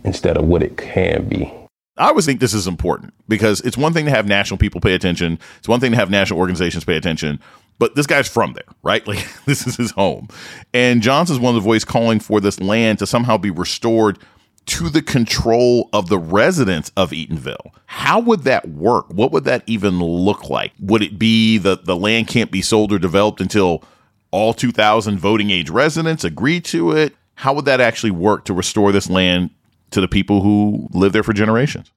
instead 0.04 0.36
of 0.36 0.44
what 0.44 0.62
it 0.62 0.76
can 0.76 1.28
be. 1.28 1.52
I 1.98 2.08
always 2.08 2.26
think 2.26 2.40
this 2.40 2.54
is 2.54 2.66
important 2.66 3.12
because 3.28 3.60
it's 3.62 3.76
one 3.76 3.92
thing 3.92 4.06
to 4.06 4.10
have 4.10 4.26
national 4.26 4.58
people 4.58 4.80
pay 4.80 4.94
attention. 4.94 5.38
It's 5.58 5.68
one 5.68 5.80
thing 5.80 5.90
to 5.90 5.96
have 5.96 6.10
national 6.10 6.38
organizations 6.38 6.84
pay 6.84 6.96
attention, 6.96 7.38
but 7.78 7.96
this 7.96 8.06
guy's 8.06 8.28
from 8.28 8.54
there, 8.54 8.64
right? 8.82 9.06
Like 9.12 9.26
this 9.44 9.66
is 9.66 9.76
his 9.76 9.90
home. 9.90 10.28
And 10.72 11.02
Johnson's 11.02 11.40
one 11.40 11.54
of 11.54 11.62
the 11.62 11.66
voice 11.66 11.84
calling 11.84 12.20
for 12.20 12.40
this 12.40 12.60
land 12.60 13.00
to 13.00 13.06
somehow 13.06 13.36
be 13.36 13.50
restored 13.50 14.18
to 14.66 14.88
the 14.88 15.02
control 15.02 15.88
of 15.92 16.08
the 16.08 16.18
residents 16.18 16.92
of 16.96 17.10
Eatonville. 17.10 17.72
How 17.86 18.20
would 18.20 18.44
that 18.44 18.68
work? 18.68 19.06
What 19.10 19.32
would 19.32 19.44
that 19.44 19.64
even 19.66 19.98
look 19.98 20.48
like? 20.48 20.72
Would 20.80 21.02
it 21.02 21.18
be 21.18 21.58
that 21.58 21.84
the 21.84 21.96
land 21.96 22.28
can't 22.28 22.50
be 22.50 22.62
sold 22.62 22.92
or 22.92 22.98
developed 22.98 23.40
until 23.40 23.82
all 24.30 24.54
2,000 24.54 25.18
voting 25.18 25.50
age 25.50 25.70
residents 25.70 26.24
agree 26.24 26.60
to 26.62 26.92
it? 26.92 27.14
How 27.34 27.52
would 27.54 27.64
that 27.64 27.80
actually 27.80 28.12
work 28.12 28.44
to 28.44 28.54
restore 28.54 28.92
this 28.92 29.10
land 29.10 29.50
to 29.90 30.00
the 30.00 30.08
people 30.08 30.42
who 30.42 30.88
live 30.92 31.12
there 31.12 31.22
for 31.22 31.32
generations? 31.32 31.90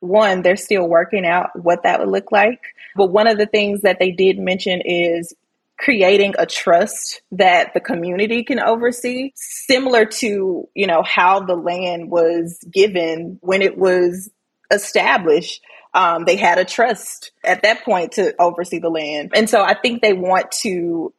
One, 0.00 0.42
they're 0.42 0.56
still 0.56 0.88
working 0.88 1.26
out 1.26 1.50
what 1.54 1.82
that 1.82 2.00
would 2.00 2.08
look 2.08 2.32
like. 2.32 2.60
But 2.96 3.06
one 3.06 3.26
of 3.26 3.38
the 3.38 3.46
things 3.46 3.82
that 3.82 3.98
they 3.98 4.10
did 4.10 4.38
mention 4.38 4.80
is 4.84 5.34
creating 5.78 6.34
a 6.38 6.46
trust 6.46 7.20
that 7.32 7.74
the 7.74 7.80
community 7.80 8.44
can 8.44 8.60
oversee 8.60 9.32
similar 9.34 10.04
to 10.06 10.68
you 10.74 10.86
know 10.86 11.02
how 11.02 11.40
the 11.40 11.54
land 11.54 12.10
was 12.10 12.58
given 12.70 13.38
when 13.40 13.62
it 13.62 13.76
was 13.76 14.30
established. 14.70 15.62
Um, 15.94 16.24
they 16.24 16.36
had 16.36 16.58
a 16.58 16.64
trust 16.64 17.32
at 17.42 17.62
that 17.62 17.84
point 17.84 18.12
to 18.12 18.34
oversee 18.38 18.78
the 18.78 18.90
land. 18.90 19.32
And 19.34 19.48
so 19.48 19.62
i 19.62 19.74
think 19.74 20.02
they 20.02 20.12
want 20.12 20.50
to 20.62 21.12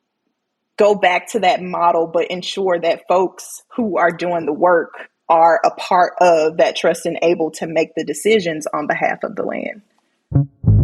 go 0.77 0.95
back 0.95 1.29
to 1.31 1.39
that 1.39 1.61
model 1.61 2.07
but 2.07 2.27
ensure 2.27 2.79
that 2.79 3.07
folks 3.07 3.63
who 3.75 3.97
are 3.97 4.11
doing 4.11 4.45
the 4.45 4.53
work 4.53 4.93
are 5.29 5.59
a 5.65 5.71
part 5.71 6.13
of 6.21 6.57
that 6.57 6.75
trust 6.75 7.05
and 7.05 7.19
able 7.21 7.51
to 7.51 7.67
make 7.67 7.93
the 7.95 8.05
decisions 8.05 8.67
on 8.73 8.87
behalf 8.87 9.23
of 9.23 9.35
the 9.35 9.43
land 9.43 10.76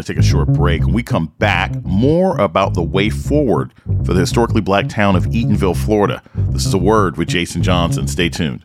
going 0.00 0.16
to 0.16 0.22
take 0.22 0.24
a 0.24 0.26
short 0.26 0.48
break. 0.52 0.84
When 0.84 0.94
we 0.94 1.02
come 1.02 1.26
back, 1.38 1.74
more 1.84 2.38
about 2.40 2.74
the 2.74 2.82
way 2.82 3.10
forward 3.10 3.72
for 4.04 4.14
the 4.14 4.20
historically 4.20 4.60
black 4.60 4.88
town 4.88 5.14
of 5.16 5.26
Eatonville, 5.26 5.76
Florida. 5.76 6.22
This 6.34 6.64
is 6.64 6.72
a 6.72 6.78
word 6.78 7.16
with 7.16 7.28
Jason 7.28 7.62
Johnson. 7.62 8.08
Stay 8.08 8.28
tuned. 8.28 8.64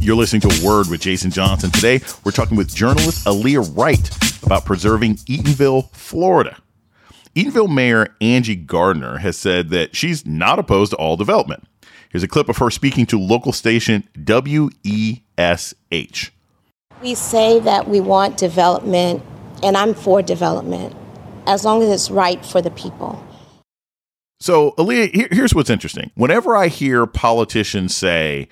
You're 0.00 0.16
listening 0.16 0.42
to 0.42 0.66
word 0.66 0.88
with 0.90 1.00
Jason 1.00 1.30
Johnson. 1.30 1.70
Today, 1.70 2.00
we're 2.24 2.32
talking 2.32 2.56
with 2.56 2.74
journalist 2.74 3.24
Aallyah 3.26 3.76
Wright 3.76 4.42
about 4.44 4.64
preserving 4.66 5.16
Eatonville, 5.16 5.90
Florida. 5.94 6.58
Eatonville 7.34 7.72
Mayor 7.72 8.14
Angie 8.20 8.56
Gardner 8.56 9.18
has 9.18 9.36
said 9.36 9.70
that 9.70 9.96
she's 9.96 10.26
not 10.26 10.58
opposed 10.58 10.90
to 10.90 10.96
all 10.96 11.16
development. 11.16 11.64
Here's 12.14 12.22
a 12.22 12.28
clip 12.28 12.48
of 12.48 12.58
her 12.58 12.70
speaking 12.70 13.06
to 13.06 13.18
local 13.18 13.50
station 13.52 14.08
WESH. 14.16 14.62
We 17.02 17.14
say 17.16 17.58
that 17.58 17.88
we 17.88 18.00
want 18.00 18.36
development, 18.36 19.24
and 19.64 19.76
I'm 19.76 19.94
for 19.94 20.22
development, 20.22 20.94
as 21.48 21.64
long 21.64 21.82
as 21.82 21.90
it's 21.90 22.12
right 22.12 22.46
for 22.46 22.62
the 22.62 22.70
people. 22.70 23.20
So, 24.38 24.76
Aallyah, 24.78 25.32
here's 25.32 25.56
what's 25.56 25.70
interesting. 25.70 26.12
Whenever 26.14 26.54
I 26.54 26.68
hear 26.68 27.04
politicians 27.04 27.96
say, 27.96 28.46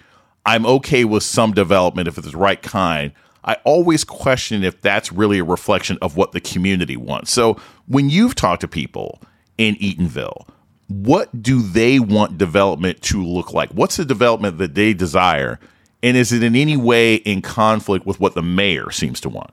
I'm 0.44 0.66
okay 0.66 1.04
with 1.04 1.22
some 1.22 1.52
development 1.52 2.08
if 2.08 2.18
it's 2.18 2.32
the 2.32 2.36
right 2.36 2.60
kind, 2.60 3.12
I 3.44 3.58
always 3.62 4.02
question 4.02 4.64
if 4.64 4.80
that's 4.80 5.12
really 5.12 5.38
a 5.38 5.44
reflection 5.44 5.98
of 6.02 6.16
what 6.16 6.32
the 6.32 6.40
community 6.40 6.96
wants. 6.96 7.30
So, 7.30 7.60
when 7.86 8.10
you've 8.10 8.34
talked 8.34 8.62
to 8.62 8.68
people 8.68 9.22
in 9.56 9.76
Eatonville, 9.76 10.48
what 10.88 11.42
do 11.42 11.62
they 11.62 11.98
want 11.98 12.38
development 12.38 13.02
to 13.02 13.24
look 13.24 13.52
like? 13.52 13.70
What's 13.70 13.96
the 13.96 14.04
development 14.04 14.58
that 14.58 14.74
they 14.74 14.94
desire? 14.94 15.58
And 16.02 16.16
is 16.16 16.32
it 16.32 16.42
in 16.42 16.56
any 16.56 16.76
way 16.76 17.16
in 17.16 17.42
conflict 17.42 18.06
with 18.06 18.20
what 18.20 18.34
the 18.34 18.42
mayor 18.42 18.90
seems 18.90 19.20
to 19.20 19.28
want? 19.28 19.50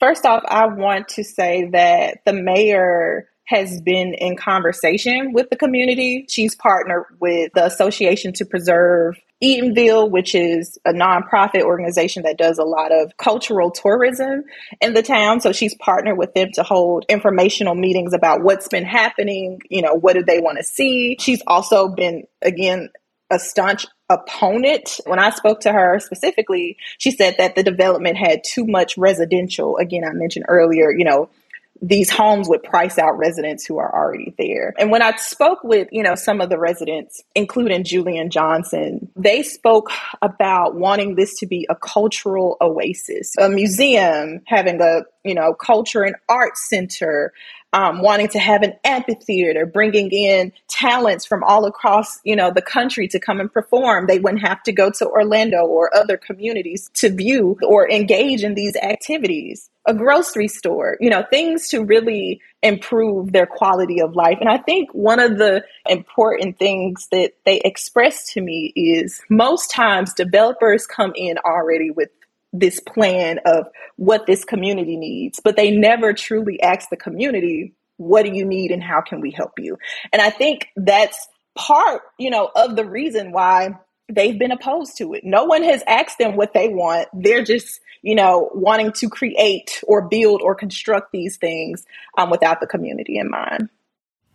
First 0.00 0.26
off, 0.26 0.42
I 0.46 0.66
want 0.66 1.08
to 1.10 1.24
say 1.24 1.70
that 1.72 2.18
the 2.26 2.32
mayor 2.32 3.28
has 3.46 3.80
been 3.80 4.14
in 4.14 4.36
conversation 4.36 5.32
with 5.32 5.48
the 5.50 5.56
community. 5.56 6.26
She's 6.28 6.54
partnered 6.54 7.04
with 7.20 7.52
the 7.54 7.64
Association 7.64 8.32
to 8.34 8.44
Preserve 8.44 9.16
Eatonville, 9.42 10.10
which 10.10 10.34
is 10.34 10.78
a 10.84 10.92
nonprofit 10.92 11.62
organization 11.62 12.22
that 12.22 12.38
does 12.38 12.58
a 12.58 12.64
lot 12.64 12.90
of 12.92 13.16
cultural 13.18 13.70
tourism 13.70 14.44
in 14.80 14.94
the 14.94 15.02
town. 15.02 15.40
So 15.40 15.52
she's 15.52 15.74
partnered 15.76 16.16
with 16.16 16.32
them 16.34 16.50
to 16.54 16.62
hold 16.62 17.04
informational 17.08 17.74
meetings 17.74 18.14
about 18.14 18.42
what's 18.42 18.68
been 18.68 18.84
happening, 18.84 19.60
you 19.68 19.82
know, 19.82 19.94
what 19.94 20.14
do 20.14 20.22
they 20.22 20.40
want 20.40 20.58
to 20.58 20.64
see. 20.64 21.16
She's 21.20 21.42
also 21.46 21.88
been, 21.88 22.24
again, 22.40 22.88
a 23.30 23.38
staunch 23.38 23.86
opponent. 24.08 25.00
When 25.04 25.18
I 25.18 25.30
spoke 25.30 25.60
to 25.60 25.72
her 25.72 25.98
specifically, 25.98 26.76
she 26.98 27.10
said 27.10 27.34
that 27.38 27.56
the 27.56 27.62
development 27.62 28.16
had 28.16 28.42
too 28.44 28.64
much 28.66 28.96
residential. 28.96 29.76
Again, 29.76 30.04
I 30.04 30.12
mentioned 30.12 30.46
earlier, 30.48 30.90
you 30.90 31.04
know, 31.04 31.28
these 31.82 32.10
homes 32.10 32.48
would 32.48 32.62
price 32.62 32.98
out 32.98 33.18
residents 33.18 33.64
who 33.64 33.78
are 33.78 33.92
already 33.92 34.34
there. 34.38 34.74
And 34.78 34.90
when 34.90 35.02
I 35.02 35.14
spoke 35.16 35.62
with, 35.62 35.88
you 35.92 36.02
know, 36.02 36.14
some 36.14 36.40
of 36.40 36.48
the 36.48 36.58
residents, 36.58 37.22
including 37.34 37.84
Julian 37.84 38.30
Johnson, 38.30 39.10
they 39.16 39.42
spoke 39.42 39.90
about 40.22 40.74
wanting 40.74 41.14
this 41.14 41.38
to 41.38 41.46
be 41.46 41.66
a 41.68 41.76
cultural 41.76 42.56
oasis, 42.60 43.34
a 43.38 43.48
museum 43.48 44.40
having 44.46 44.80
a, 44.80 45.02
you 45.24 45.34
know, 45.34 45.54
culture 45.54 46.02
and 46.02 46.16
art 46.28 46.56
center, 46.56 47.32
um, 47.72 48.00
wanting 48.00 48.28
to 48.28 48.38
have 48.38 48.62
an 48.62 48.72
amphitheater, 48.84 49.66
bringing 49.66 50.10
in 50.10 50.52
talents 50.68 51.26
from 51.26 51.42
all 51.44 51.66
across, 51.66 52.20
you 52.24 52.34
know, 52.34 52.50
the 52.50 52.62
country 52.62 53.06
to 53.08 53.18
come 53.18 53.38
and 53.38 53.52
perform. 53.52 54.06
They 54.06 54.18
wouldn't 54.18 54.46
have 54.46 54.62
to 54.62 54.72
go 54.72 54.90
to 54.98 55.06
Orlando 55.06 55.66
or 55.66 55.94
other 55.94 56.16
communities 56.16 56.90
to 56.94 57.10
view 57.10 57.58
or 57.62 57.90
engage 57.90 58.44
in 58.44 58.54
these 58.54 58.76
activities. 58.76 59.68
A 59.86 59.94
grocery 59.94 60.48
store, 60.48 60.96
you 61.00 61.10
know, 61.10 61.24
things 61.30 61.68
to 61.68 61.84
really 61.84 62.40
improve 62.62 63.32
their 63.32 63.46
quality 63.46 64.00
of 64.00 64.16
life. 64.16 64.38
And 64.40 64.48
I 64.48 64.58
think 64.58 64.90
one 64.92 65.20
of 65.20 65.38
the 65.38 65.64
important 65.88 66.58
things 66.58 67.06
that 67.12 67.34
they 67.44 67.60
express 67.64 68.32
to 68.32 68.40
me 68.40 68.72
is 68.74 69.20
most 69.30 69.70
times 69.70 70.12
developers 70.12 70.86
come 70.86 71.12
in 71.14 71.38
already 71.38 71.90
with 71.90 72.08
this 72.52 72.80
plan 72.80 73.38
of 73.44 73.68
what 73.96 74.26
this 74.26 74.44
community 74.44 74.96
needs, 74.96 75.40
but 75.42 75.56
they 75.56 75.70
never 75.70 76.12
truly 76.12 76.60
ask 76.60 76.88
the 76.90 76.96
community, 76.96 77.74
what 77.96 78.24
do 78.24 78.32
you 78.32 78.44
need 78.44 78.70
and 78.70 78.82
how 78.82 79.00
can 79.00 79.20
we 79.20 79.30
help 79.30 79.52
you? 79.58 79.78
And 80.12 80.20
I 80.20 80.30
think 80.30 80.68
that's 80.76 81.28
part, 81.56 82.02
you 82.18 82.30
know, 82.30 82.50
of 82.54 82.76
the 82.76 82.84
reason 82.84 83.32
why 83.32 83.78
they've 84.08 84.38
been 84.38 84.52
opposed 84.52 84.96
to 84.98 85.14
it. 85.14 85.24
No 85.24 85.44
one 85.44 85.62
has 85.62 85.82
asked 85.86 86.18
them 86.18 86.36
what 86.36 86.54
they 86.54 86.68
want. 86.68 87.08
They're 87.12 87.44
just, 87.44 87.80
you 88.02 88.14
know, 88.14 88.50
wanting 88.54 88.92
to 88.92 89.08
create 89.08 89.82
or 89.86 90.02
build 90.02 90.42
or 90.42 90.54
construct 90.54 91.12
these 91.12 91.36
things 91.36 91.84
um, 92.16 92.30
without 92.30 92.60
the 92.60 92.66
community 92.66 93.18
in 93.18 93.30
mind. 93.30 93.68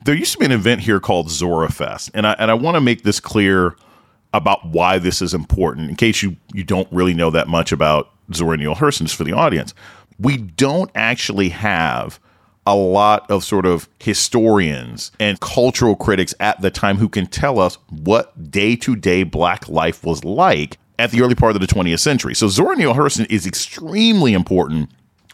There 0.04 0.16
used 0.16 0.34
to 0.34 0.40
be 0.40 0.46
an 0.46 0.52
event 0.52 0.82
here 0.82 1.00
called 1.00 1.30
Zora 1.30 1.72
Fest, 1.72 2.10
and 2.14 2.26
I 2.26 2.34
and 2.40 2.50
I 2.50 2.56
want 2.56 2.76
to 2.76 2.82
make 2.82 3.04
this 3.04 3.20
clear 3.20 3.76
about 4.34 4.66
why 4.66 4.98
this 4.98 5.22
is 5.22 5.34
important 5.34 5.90
in 5.90 5.96
case 5.96 6.24
you 6.24 6.38
you 6.54 6.64
don't 6.64 6.92
really 6.92 7.14
know 7.14 7.30
that 7.30 7.48
much 7.48 7.72
about 7.72 8.10
Zora 8.34 8.58
Neale 8.58 8.76
Hurston 8.76 9.14
for 9.14 9.24
the 9.24 9.34
audience. 9.34 9.76
We 10.20 10.38
don't 10.38 10.90
actually 10.96 11.50
have 11.50 12.20
a 12.66 12.76
lot 12.76 13.30
of 13.30 13.44
sort 13.44 13.66
of 13.66 13.90
historians 14.00 15.12
and 15.20 15.40
cultural 15.40 15.96
critics 15.96 16.34
at 16.40 16.62
the 16.62 16.70
time 16.70 16.98
who 16.98 17.10
can 17.10 17.26
tell 17.26 17.60
us 17.60 17.78
what 17.90 18.52
day 18.52 18.76
to 18.76 18.96
day 18.96 19.24
black 19.24 19.68
life 19.68 20.04
was 20.04 20.24
like 20.24 20.78
at 21.00 21.12
the 21.12 21.22
early 21.22 21.34
part 21.34 21.56
of 21.56 21.62
the 21.62 21.68
20th 21.68 22.00
century. 22.00 22.36
So 22.36 22.48
Zora 22.48 22.76
Neale 22.76 22.94
Hurston 22.94 23.26
is 23.32 23.48
extremely 23.48 24.34
important 24.34 24.92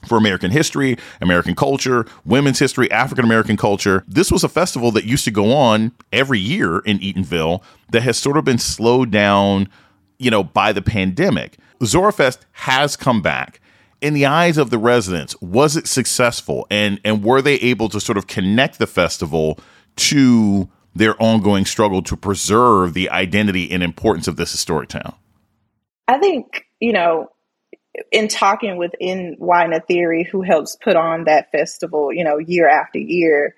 for 0.07 0.17
American 0.17 0.51
history, 0.51 0.97
American 1.19 1.55
culture, 1.55 2.05
women's 2.25 2.59
history, 2.59 2.89
African 2.91 3.25
American 3.25 3.57
culture. 3.57 4.05
This 4.07 4.31
was 4.31 4.43
a 4.43 4.49
festival 4.49 4.91
that 4.91 5.03
used 5.05 5.25
to 5.25 5.31
go 5.31 5.53
on 5.53 5.91
every 6.13 6.39
year 6.39 6.79
in 6.79 6.99
Eatonville 6.99 7.61
that 7.91 8.03
has 8.03 8.17
sort 8.17 8.37
of 8.37 8.45
been 8.45 8.59
slowed 8.59 9.11
down, 9.11 9.67
you 10.17 10.31
know, 10.31 10.43
by 10.43 10.71
the 10.71 10.81
pandemic. 10.81 11.57
Zorafest 11.81 12.39
has 12.53 12.95
come 12.95 13.21
back. 13.21 13.59
In 13.99 14.13
the 14.13 14.25
eyes 14.25 14.57
of 14.57 14.69
the 14.69 14.77
residents, 14.77 15.39
was 15.41 15.75
it 15.75 15.87
successful 15.87 16.67
and 16.69 16.99
and 17.03 17.23
were 17.23 17.41
they 17.41 17.55
able 17.55 17.89
to 17.89 17.99
sort 17.99 18.17
of 18.17 18.27
connect 18.27 18.79
the 18.79 18.87
festival 18.87 19.59
to 19.95 20.69
their 20.95 21.21
ongoing 21.21 21.65
struggle 21.65 22.01
to 22.03 22.15
preserve 22.17 22.93
the 22.93 23.09
identity 23.09 23.71
and 23.71 23.83
importance 23.83 24.27
of 24.27 24.35
this 24.35 24.51
historic 24.51 24.89
town? 24.89 25.15
I 26.07 26.19
think, 26.19 26.65
you 26.79 26.93
know, 26.93 27.29
in 28.11 28.27
talking 28.27 28.77
with 28.77 28.91
N.Y. 29.01 29.65
Nathiri, 29.65 30.27
who 30.27 30.41
helps 30.41 30.75
put 30.75 30.95
on 30.95 31.25
that 31.25 31.51
festival, 31.51 32.13
you 32.13 32.23
know, 32.23 32.37
year 32.37 32.69
after 32.69 32.99
year, 32.99 33.55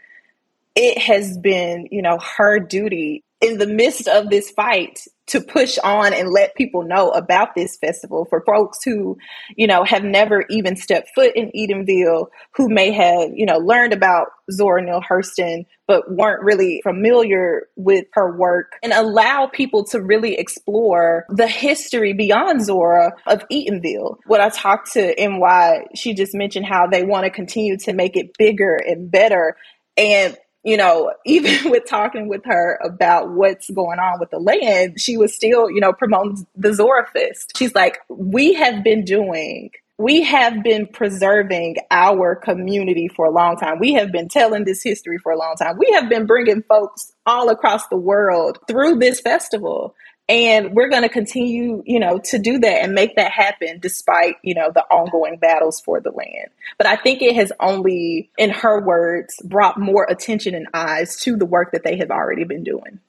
it 0.75 0.97
has 0.97 1.37
been, 1.37 1.87
you 1.91 2.01
know, 2.01 2.19
her 2.37 2.59
duty 2.59 3.23
in 3.41 3.57
the 3.57 3.67
midst 3.67 4.07
of 4.07 4.29
this 4.29 4.49
fight 4.51 5.05
to 5.29 5.41
push 5.41 5.77
on 5.83 6.13
and 6.13 6.29
let 6.29 6.55
people 6.55 6.83
know 6.83 7.09
about 7.09 7.55
this 7.55 7.77
festival 7.77 8.25
for 8.29 8.43
folks 8.45 8.83
who, 8.83 9.17
you 9.55 9.67
know, 9.67 9.83
have 9.83 10.03
never 10.03 10.43
even 10.49 10.75
stepped 10.75 11.09
foot 11.15 11.35
in 11.35 11.51
Eatonville, 11.55 12.27
who 12.55 12.67
may 12.69 12.91
have, 12.91 13.29
you 13.33 13.45
know, 13.45 13.57
learned 13.57 13.93
about 13.93 14.27
Zora 14.51 14.83
Neale 14.83 15.01
Hurston, 15.01 15.65
but 15.87 16.11
weren't 16.11 16.43
really 16.43 16.81
familiar 16.83 17.67
with 17.75 18.05
her 18.13 18.35
work 18.35 18.73
and 18.83 18.91
allow 18.91 19.47
people 19.47 19.83
to 19.85 20.01
really 20.01 20.35
explore 20.35 21.25
the 21.29 21.47
history 21.47 22.13
beyond 22.13 22.65
Zora 22.65 23.13
of 23.27 23.47
Eatonville. 23.49 24.17
What 24.25 24.41
I 24.41 24.49
talked 24.49 24.93
to 24.93 25.13
NY, 25.17 25.85
she 25.95 26.13
just 26.13 26.33
mentioned 26.33 26.65
how 26.65 26.87
they 26.87 27.03
want 27.03 27.25
to 27.25 27.29
continue 27.29 27.77
to 27.77 27.93
make 27.93 28.15
it 28.15 28.37
bigger 28.37 28.75
and 28.75 29.11
better. 29.11 29.55
And 29.97 30.37
you 30.63 30.77
know, 30.77 31.13
even 31.25 31.71
with 31.71 31.85
talking 31.85 32.27
with 32.27 32.45
her 32.45 32.79
about 32.83 33.31
what's 33.31 33.69
going 33.69 33.99
on 33.99 34.19
with 34.19 34.31
the 34.31 34.39
land, 34.39 34.99
she 34.99 35.17
was 35.17 35.33
still, 35.33 35.69
you 35.69 35.79
know, 35.79 35.93
promoting 35.93 36.45
the 36.55 36.73
Zora 36.73 37.07
Fest. 37.11 37.53
She's 37.57 37.75
like, 37.75 37.99
we 38.09 38.53
have 38.53 38.83
been 38.83 39.05
doing, 39.05 39.71
we 39.97 40.21
have 40.23 40.63
been 40.63 40.87
preserving 40.87 41.77
our 41.91 42.35
community 42.35 43.09
for 43.09 43.25
a 43.25 43.31
long 43.31 43.57
time. 43.57 43.79
We 43.79 43.93
have 43.93 44.11
been 44.11 44.29
telling 44.29 44.63
this 44.63 44.81
history 44.81 45.17
for 45.17 45.31
a 45.31 45.37
long 45.37 45.55
time. 45.55 45.77
We 45.77 45.91
have 45.93 46.09
been 46.09 46.25
bringing 46.25 46.63
folks 46.63 47.11
all 47.25 47.49
across 47.49 47.87
the 47.87 47.97
world 47.97 48.59
through 48.67 48.99
this 48.99 49.19
festival. 49.19 49.95
And 50.29 50.75
we're 50.75 50.89
going 50.89 51.01
to 51.01 51.09
continue, 51.09 51.81
you 51.87 51.99
know, 51.99 52.19
to 52.25 52.37
do 52.37 52.59
that 52.59 52.83
and 52.83 52.93
make 52.93 53.15
that 53.15 53.31
happen 53.31 53.79
despite, 53.79 54.35
you 54.43 54.53
know, 54.53 54.71
the 54.71 54.83
ongoing 54.83 55.37
battles 55.37 55.81
for 55.81 55.99
the 55.99 56.11
land. 56.11 56.49
But 56.77 56.85
I 56.85 56.97
think 56.97 57.23
it 57.23 57.35
has 57.35 57.51
only, 57.59 58.29
in 58.37 58.51
her 58.51 58.79
words, 58.79 59.41
brought 59.43 59.79
more 59.79 60.05
attention 60.07 60.53
and 60.53 60.67
eyes 60.71 61.15
to 61.21 61.35
the 61.35 61.47
work 61.47 61.71
that 61.71 61.83
they 61.83 61.97
have 61.97 62.11
already 62.11 62.43
been 62.43 62.63
doing. 62.63 62.99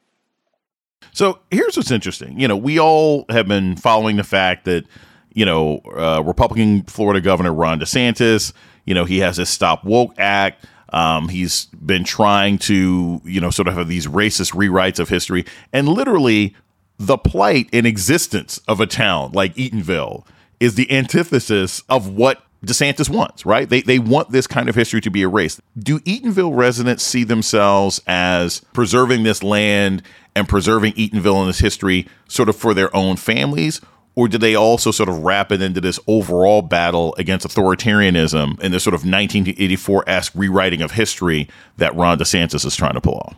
So 1.13 1.41
here's 1.51 1.77
what's 1.77 1.91
interesting. 1.91 2.41
You 2.41 2.49
know, 2.49 2.57
we 2.57 2.81
all 2.81 3.27
have 3.29 3.47
been 3.47 3.77
following 3.77 4.17
the 4.17 4.25
fact 4.25 4.65
that, 4.65 4.87
you 5.35 5.45
know, 5.45 5.81
uh, 5.95 6.23
Republican 6.25 6.85
Florida 6.85 7.21
Governor 7.21 7.53
Ron 7.53 7.81
DeSantis, 7.81 8.55
you 8.87 8.95
know, 8.95 9.05
he 9.05 9.19
has 9.19 9.37
this 9.37 9.51
Stop 9.51 9.85
Woke 9.85 10.15
Act. 10.17 10.65
Um, 10.93 11.29
he's 11.29 11.67
been 11.67 12.03
trying 12.05 12.59
to, 12.61 13.21
you 13.25 13.41
know, 13.43 13.51
sort 13.51 13.69
of 13.69 13.75
have 13.75 13.89
these 13.89 14.07
racist 14.07 14.55
rewrites 14.55 14.99
of 14.99 15.11
history. 15.11 15.45
And 15.73 15.87
literally, 15.87 16.57
the 17.01 17.17
plight 17.17 17.67
and 17.73 17.87
existence 17.87 18.61
of 18.69 18.79
a 18.79 18.87
town 18.87 19.33
like 19.33 19.55
Eatonville 19.55 20.27
is 20.61 20.75
the 20.75 20.93
antithesis 20.93 21.83
of 21.89 22.09
what 22.11 22.43
DeSantis 22.65 23.09
wants, 23.09 23.47
right? 23.47 23.67
They, 23.67 23.81
they 23.81 23.99
want 23.99 24.31
this 24.31 24.47
kind 24.47 24.69
of 24.69 24.75
history 24.75 25.01
to 25.01 25.11
be 25.11 25.23
erased. 25.23 25.61
Do 25.79 26.01
Eatonville 26.01 26.55
residents 26.55 27.03
see 27.03 27.25
themselves 27.25 28.03
as 28.07 28.61
preserving 28.75 29.23
this 29.23 29.43
land 29.43 30.03
and 30.37 30.47
preserving 30.47 30.93
Eatonville 30.93 31.41
and 31.41 31.49
its 31.49 31.61
history 31.61 32.07
sort 32.29 32.51
of 32.51 32.57
for 32.57 32.75
their 32.75 32.95
own 32.95 33.17
families? 33.17 33.81
Or 34.15 34.29
do 34.29 34.37
they 34.37 34.55
also 34.55 34.91
sort 34.91 35.09
of 35.09 35.21
wrap 35.21 35.51
it 35.53 35.63
into 35.63 35.81
this 35.81 35.99
overall 36.07 36.61
battle 36.61 37.15
against 37.17 37.47
authoritarianism 37.47 38.61
and 38.61 38.75
this 38.75 38.85
sort 38.85 38.93
of 38.93 39.01
1984 39.01 40.05
esque 40.07 40.33
rewriting 40.35 40.83
of 40.83 40.91
history 40.91 41.49
that 41.79 41.97
Ron 41.97 42.19
DeSantis 42.19 42.67
is 42.67 42.77
trying 42.77 42.93
to 42.93 43.01
pull 43.01 43.15
off? 43.15 43.37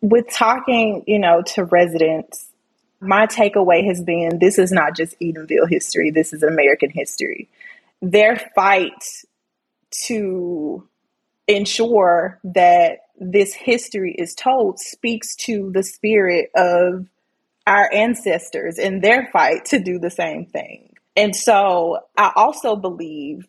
With 0.00 0.28
talking, 0.28 1.04
you 1.06 1.20
know, 1.20 1.42
to 1.54 1.64
residents 1.64 2.50
my 3.06 3.26
takeaway 3.26 3.86
has 3.86 4.02
been 4.02 4.38
this 4.38 4.58
is 4.58 4.72
not 4.72 4.96
just 4.96 5.18
Eatonville 5.20 5.68
history, 5.68 6.10
this 6.10 6.32
is 6.32 6.42
American 6.42 6.90
history. 6.90 7.48
Their 8.02 8.36
fight 8.54 9.24
to 10.06 10.86
ensure 11.48 12.40
that 12.44 12.98
this 13.18 13.54
history 13.54 14.14
is 14.18 14.34
told 14.34 14.78
speaks 14.78 15.34
to 15.36 15.70
the 15.72 15.82
spirit 15.82 16.50
of 16.54 17.06
our 17.66 17.90
ancestors 17.92 18.78
and 18.78 19.02
their 19.02 19.28
fight 19.32 19.64
to 19.66 19.78
do 19.78 19.98
the 19.98 20.10
same 20.10 20.46
thing. 20.46 20.94
And 21.16 21.34
so 21.34 22.00
I 22.16 22.32
also 22.36 22.76
believe 22.76 23.46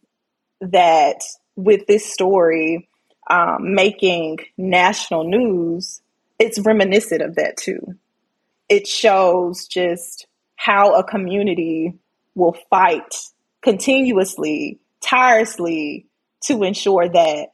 that 0.61 1.21
with 1.55 1.85
this 1.87 2.11
story 2.11 2.87
um, 3.29 3.75
making 3.75 4.37
national 4.57 5.25
news, 5.25 6.01
it's 6.39 6.59
reminiscent 6.59 7.21
of 7.21 7.35
that 7.35 7.57
too 7.57 7.95
it 8.69 8.88
shows 8.88 9.67
just 9.67 10.27
how 10.56 10.95
a 10.95 11.03
community 11.03 11.93
will 12.36 12.58
fight 12.69 13.15
continuously, 13.62 14.80
tirelessly 15.01 16.08
to 16.43 16.63
ensure 16.63 17.08
that 17.10 17.49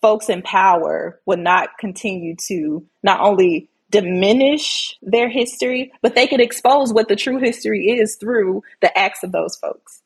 folks 0.00 0.28
in 0.28 0.42
power 0.42 1.20
will 1.26 1.36
not 1.36 1.70
continue 1.78 2.36
to 2.46 2.86
not 3.02 3.20
only 3.20 3.68
diminish 3.90 4.96
their 5.02 5.28
history, 5.28 5.92
but 6.02 6.14
they 6.14 6.26
could 6.26 6.40
expose 6.40 6.92
what 6.92 7.08
the 7.08 7.16
true 7.16 7.38
history 7.38 7.86
is 7.88 8.16
through 8.16 8.62
the 8.80 8.96
acts 8.96 9.22
of 9.22 9.32
those 9.32 9.56
folks. 9.56 10.02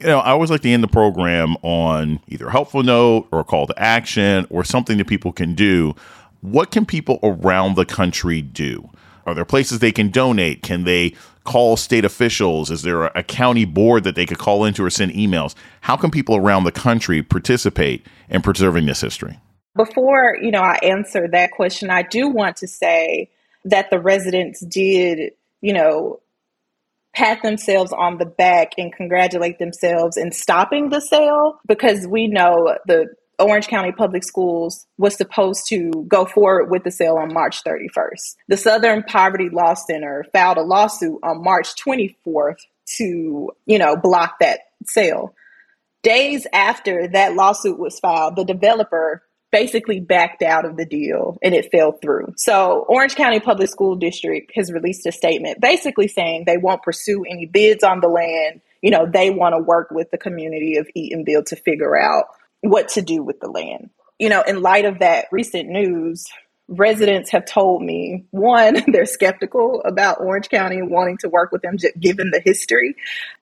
You 0.00 0.06
know, 0.06 0.18
I 0.18 0.30
always 0.30 0.50
like 0.50 0.62
to 0.62 0.70
end 0.70 0.82
the 0.82 0.88
program 0.88 1.56
on 1.62 2.18
either 2.26 2.48
a 2.48 2.50
helpful 2.50 2.82
note 2.82 3.28
or 3.30 3.40
a 3.40 3.44
call 3.44 3.66
to 3.68 3.78
action 3.80 4.46
or 4.50 4.64
something 4.64 4.98
that 4.98 5.06
people 5.06 5.32
can 5.32 5.54
do. 5.54 5.94
What 6.40 6.72
can 6.72 6.84
people 6.84 7.20
around 7.22 7.76
the 7.76 7.84
country 7.84 8.42
do? 8.42 8.90
Are 9.26 9.34
there 9.34 9.44
places 9.44 9.78
they 9.78 9.92
can 9.92 10.10
donate? 10.10 10.62
Can 10.62 10.84
they 10.84 11.14
call 11.44 11.76
state 11.76 12.04
officials? 12.04 12.70
Is 12.70 12.82
there 12.82 13.04
a 13.04 13.22
county 13.22 13.64
board 13.64 14.04
that 14.04 14.14
they 14.14 14.26
could 14.26 14.38
call 14.38 14.64
into 14.64 14.84
or 14.84 14.90
send 14.90 15.12
emails? 15.12 15.54
How 15.82 15.96
can 15.96 16.10
people 16.10 16.36
around 16.36 16.64
the 16.64 16.72
country 16.72 17.22
participate 17.22 18.06
in 18.28 18.42
preserving 18.42 18.86
this 18.86 19.00
history? 19.00 19.38
Before, 19.76 20.36
you 20.40 20.50
know, 20.50 20.60
I 20.60 20.78
answer 20.82 21.28
that 21.32 21.50
question, 21.50 21.90
I 21.90 22.02
do 22.02 22.28
want 22.28 22.56
to 22.58 22.68
say 22.68 23.30
that 23.64 23.90
the 23.90 23.98
residents 23.98 24.64
did, 24.64 25.32
you 25.60 25.72
know, 25.72 26.20
pat 27.14 27.42
themselves 27.42 27.92
on 27.92 28.18
the 28.18 28.26
back 28.26 28.72
and 28.76 28.92
congratulate 28.92 29.58
themselves 29.58 30.16
in 30.16 30.32
stopping 30.32 30.90
the 30.90 31.00
sale 31.00 31.60
because 31.66 32.06
we 32.06 32.26
know 32.26 32.76
the 32.86 33.06
Orange 33.38 33.68
County 33.68 33.92
Public 33.92 34.24
Schools 34.24 34.86
was 34.98 35.16
supposed 35.16 35.66
to 35.68 36.04
go 36.08 36.24
forward 36.24 36.70
with 36.70 36.84
the 36.84 36.90
sale 36.90 37.16
on 37.16 37.32
March 37.32 37.62
31st. 37.64 38.36
The 38.48 38.56
Southern 38.56 39.02
Poverty 39.02 39.48
Law 39.50 39.74
Center 39.74 40.24
filed 40.32 40.58
a 40.58 40.62
lawsuit 40.62 41.18
on 41.22 41.42
March 41.42 41.74
24th 41.76 42.58
to, 42.96 43.50
you 43.66 43.78
know, 43.78 43.96
block 43.96 44.38
that 44.40 44.60
sale. 44.86 45.34
Days 46.02 46.46
after 46.52 47.08
that 47.08 47.34
lawsuit 47.34 47.78
was 47.78 47.98
filed, 47.98 48.36
the 48.36 48.44
developer 48.44 49.22
basically 49.54 50.00
backed 50.00 50.42
out 50.42 50.64
of 50.64 50.76
the 50.76 50.84
deal 50.84 51.38
and 51.40 51.54
it 51.54 51.70
fell 51.70 51.92
through. 51.92 52.34
So, 52.36 52.84
Orange 52.88 53.14
County 53.14 53.38
Public 53.38 53.70
School 53.70 53.94
District 53.94 54.50
has 54.56 54.72
released 54.72 55.06
a 55.06 55.12
statement 55.12 55.60
basically 55.60 56.08
saying 56.08 56.42
they 56.44 56.56
won't 56.56 56.82
pursue 56.82 57.24
any 57.24 57.46
bids 57.46 57.84
on 57.84 58.00
the 58.00 58.08
land. 58.08 58.60
You 58.82 58.90
know, 58.90 59.06
they 59.06 59.30
want 59.30 59.54
to 59.54 59.62
work 59.62 59.92
with 59.92 60.10
the 60.10 60.18
community 60.18 60.76
of 60.76 60.88
Eatonville 60.96 61.46
to 61.46 61.56
figure 61.56 61.96
out 61.96 62.24
what 62.64 62.88
to 62.90 63.02
do 63.02 63.22
with 63.22 63.40
the 63.40 63.48
land. 63.48 63.90
You 64.18 64.28
know, 64.28 64.42
in 64.42 64.62
light 64.62 64.84
of 64.84 65.00
that 65.00 65.26
recent 65.30 65.68
news, 65.68 66.26
residents 66.68 67.30
have 67.30 67.44
told 67.44 67.82
me 67.82 68.24
one, 68.30 68.82
they're 68.92 69.06
skeptical 69.06 69.82
about 69.84 70.20
Orange 70.20 70.48
County 70.48 70.82
wanting 70.82 71.18
to 71.18 71.28
work 71.28 71.52
with 71.52 71.62
them, 71.62 71.76
given 71.98 72.30
the 72.30 72.40
history 72.44 72.94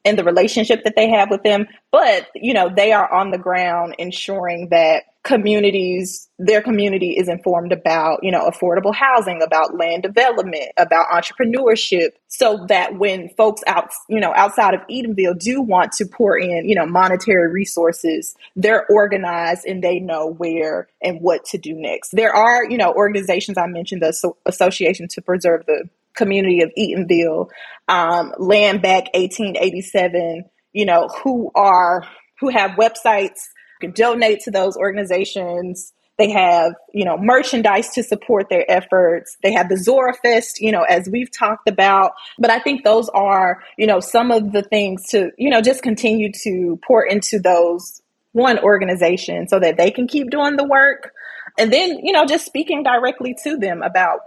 and 0.04 0.18
the 0.18 0.24
relationship 0.24 0.84
that 0.84 0.96
they 0.96 1.10
have 1.10 1.30
with 1.30 1.42
them. 1.42 1.66
But, 1.90 2.28
you 2.34 2.54
know, 2.54 2.70
they 2.74 2.92
are 2.92 3.10
on 3.10 3.30
the 3.30 3.38
ground 3.38 3.96
ensuring 3.98 4.68
that 4.70 5.04
communities 5.24 6.28
their 6.38 6.60
community 6.60 7.10
is 7.10 7.28
informed 7.28 7.70
about 7.72 8.18
you 8.24 8.30
know 8.32 8.48
affordable 8.50 8.92
housing 8.92 9.40
about 9.40 9.76
land 9.76 10.02
development 10.02 10.64
about 10.76 11.06
entrepreneurship 11.10 12.10
so 12.26 12.66
that 12.68 12.98
when 12.98 13.28
folks 13.36 13.62
out 13.68 13.90
you 14.08 14.18
know 14.18 14.32
outside 14.34 14.74
of 14.74 14.80
eatonville 14.90 15.38
do 15.38 15.62
want 15.62 15.92
to 15.92 16.04
pour 16.06 16.36
in 16.36 16.68
you 16.68 16.74
know 16.74 16.86
monetary 16.86 17.52
resources 17.52 18.34
they're 18.56 18.84
organized 18.88 19.64
and 19.64 19.82
they 19.82 20.00
know 20.00 20.26
where 20.26 20.88
and 21.00 21.20
what 21.20 21.44
to 21.44 21.58
do 21.58 21.74
next. 21.74 22.10
There 22.10 22.34
are 22.34 22.68
you 22.68 22.76
know 22.76 22.92
organizations 22.92 23.56
i 23.58 23.66
mentioned 23.66 24.02
the 24.02 24.32
association 24.46 25.06
to 25.08 25.22
preserve 25.22 25.66
the 25.66 25.88
community 26.14 26.62
of 26.62 26.70
Eatonville 26.76 27.48
um, 27.88 28.34
land 28.38 28.82
back 28.82 29.04
1887 29.14 30.44
you 30.72 30.84
know 30.84 31.08
who 31.22 31.50
are 31.54 32.04
who 32.40 32.48
have 32.48 32.72
websites 32.72 33.38
can 33.82 33.92
donate 33.92 34.40
to 34.44 34.50
those 34.50 34.76
organizations. 34.76 35.92
They 36.18 36.30
have, 36.30 36.74
you 36.92 37.04
know, 37.04 37.16
merchandise 37.16 37.90
to 37.90 38.02
support 38.02 38.48
their 38.48 38.70
efforts. 38.70 39.36
They 39.42 39.52
have 39.52 39.68
the 39.68 39.76
Zora 39.76 40.14
Fest, 40.14 40.60
you 40.60 40.70
know, 40.70 40.82
as 40.82 41.08
we've 41.10 41.30
talked 41.30 41.68
about. 41.68 42.12
But 42.38 42.50
I 42.50 42.58
think 42.58 42.84
those 42.84 43.08
are, 43.10 43.62
you 43.76 43.86
know, 43.86 44.00
some 44.00 44.30
of 44.30 44.52
the 44.52 44.62
things 44.62 45.08
to, 45.08 45.30
you 45.36 45.50
know, 45.50 45.60
just 45.60 45.82
continue 45.82 46.30
to 46.44 46.78
pour 46.86 47.04
into 47.04 47.38
those 47.38 48.02
one 48.32 48.58
organization 48.58 49.48
so 49.48 49.58
that 49.58 49.76
they 49.76 49.90
can 49.90 50.06
keep 50.06 50.30
doing 50.30 50.56
the 50.56 50.64
work. 50.64 51.12
And 51.58 51.72
then, 51.72 51.98
you 52.02 52.12
know, 52.12 52.24
just 52.24 52.46
speaking 52.46 52.82
directly 52.82 53.34
to 53.44 53.56
them 53.56 53.82
about 53.82 54.20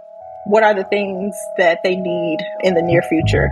what 0.46 0.62
are 0.62 0.74
the 0.74 0.84
things 0.84 1.34
that 1.58 1.80
they 1.82 1.96
need 1.96 2.38
in 2.62 2.74
the 2.74 2.82
near 2.82 3.02
future. 3.02 3.50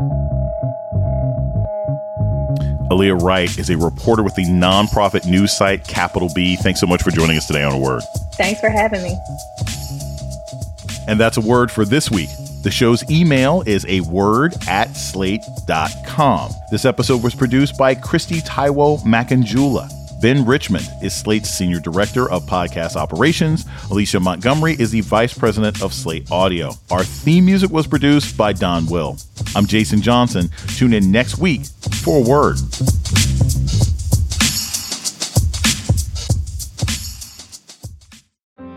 Aallyah 2.90 3.20
Wright 3.23 3.59
is 3.59 3.70
a 3.70 3.79
reporter 3.79 4.23
with 4.23 4.35
the 4.35 4.44
nonprofit 4.44 5.27
news 5.27 5.57
site 5.57 5.87
Capital 5.88 6.31
B. 6.35 6.57
Thanks 6.57 6.81
so 6.81 6.87
much 6.87 7.03
for 7.03 7.11
joining 7.11 7.38
us 7.38 7.47
today 7.47 7.62
on 7.62 7.73
A 7.73 7.79
Word. 7.79 8.03
Thanks 8.35 8.61
for 8.61 8.68
having 8.68 9.03
me. 9.03 9.16
And 11.09 11.18
that's 11.18 11.37
a 11.37 11.40
word 11.40 11.70
for 11.70 11.85
this 11.85 12.11
week. 12.11 12.29
The 12.62 12.70
show's 12.70 13.09
email 13.11 13.62
is 13.66 13.85
a 13.87 14.01
word 14.03 14.55
at 14.68 14.94
slate.com. 14.97 16.51
This 16.70 16.85
episode 16.85 17.23
was 17.23 17.35
produced 17.35 17.77
by 17.79 17.94
Kristie 17.94 18.42
Taiwo-Makanjuola. 18.47 19.90
Ben 20.20 20.47
Richmond 20.47 20.88
is 21.03 21.14
Slate's 21.14 21.51
Senior 21.51 21.81
Director 21.81 22.31
of 22.31 22.44
Podcast 22.44 22.97
Operations. 22.97 23.66
Alicia 23.90 24.20
Montgomery 24.20 24.75
is 24.79 24.90
the 24.90 25.03
Vice 25.03 25.37
President 25.37 25.83
of 25.83 25.92
Slate 25.92 26.31
Audio. 26.31 26.73
Our 26.90 27.05
theme 27.05 27.44
music 27.44 27.70
was 27.70 27.87
produced 27.87 28.37
by 28.37 28.55
Don 28.55 28.87
Will. 28.87 29.18
I'm 29.56 29.66
Jason 29.66 30.02
Johnson. 30.02 30.50
Tune 30.76 30.92
in 30.92 31.12
next 31.12 31.38
week 31.38 31.66
for 32.02 32.24
word. 32.24 32.56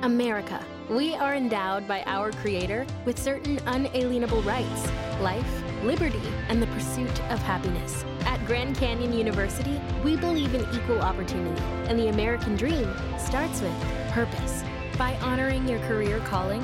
America. 0.03 0.63
We 0.89 1.15
are 1.15 1.33
endowed 1.33 1.87
by 1.87 2.03
our 2.05 2.31
Creator 2.31 2.85
with 3.05 3.17
certain 3.17 3.59
unalienable 3.65 4.41
rights 4.43 4.87
life, 5.19 5.63
liberty, 5.83 6.21
and 6.47 6.61
the 6.61 6.67
pursuit 6.67 7.21
of 7.31 7.39
happiness. 7.39 8.05
At 8.21 8.45
Grand 8.45 8.77
Canyon 8.77 9.13
University, 9.13 9.81
we 10.03 10.15
believe 10.15 10.53
in 10.53 10.61
equal 10.75 11.01
opportunity, 11.01 11.59
and 11.89 11.97
the 11.97 12.09
American 12.09 12.55
dream 12.55 12.93
starts 13.17 13.61
with 13.61 13.73
purpose. 14.11 14.63
By 14.95 15.15
honoring 15.17 15.67
your 15.67 15.79
career 15.79 16.19
calling, 16.19 16.63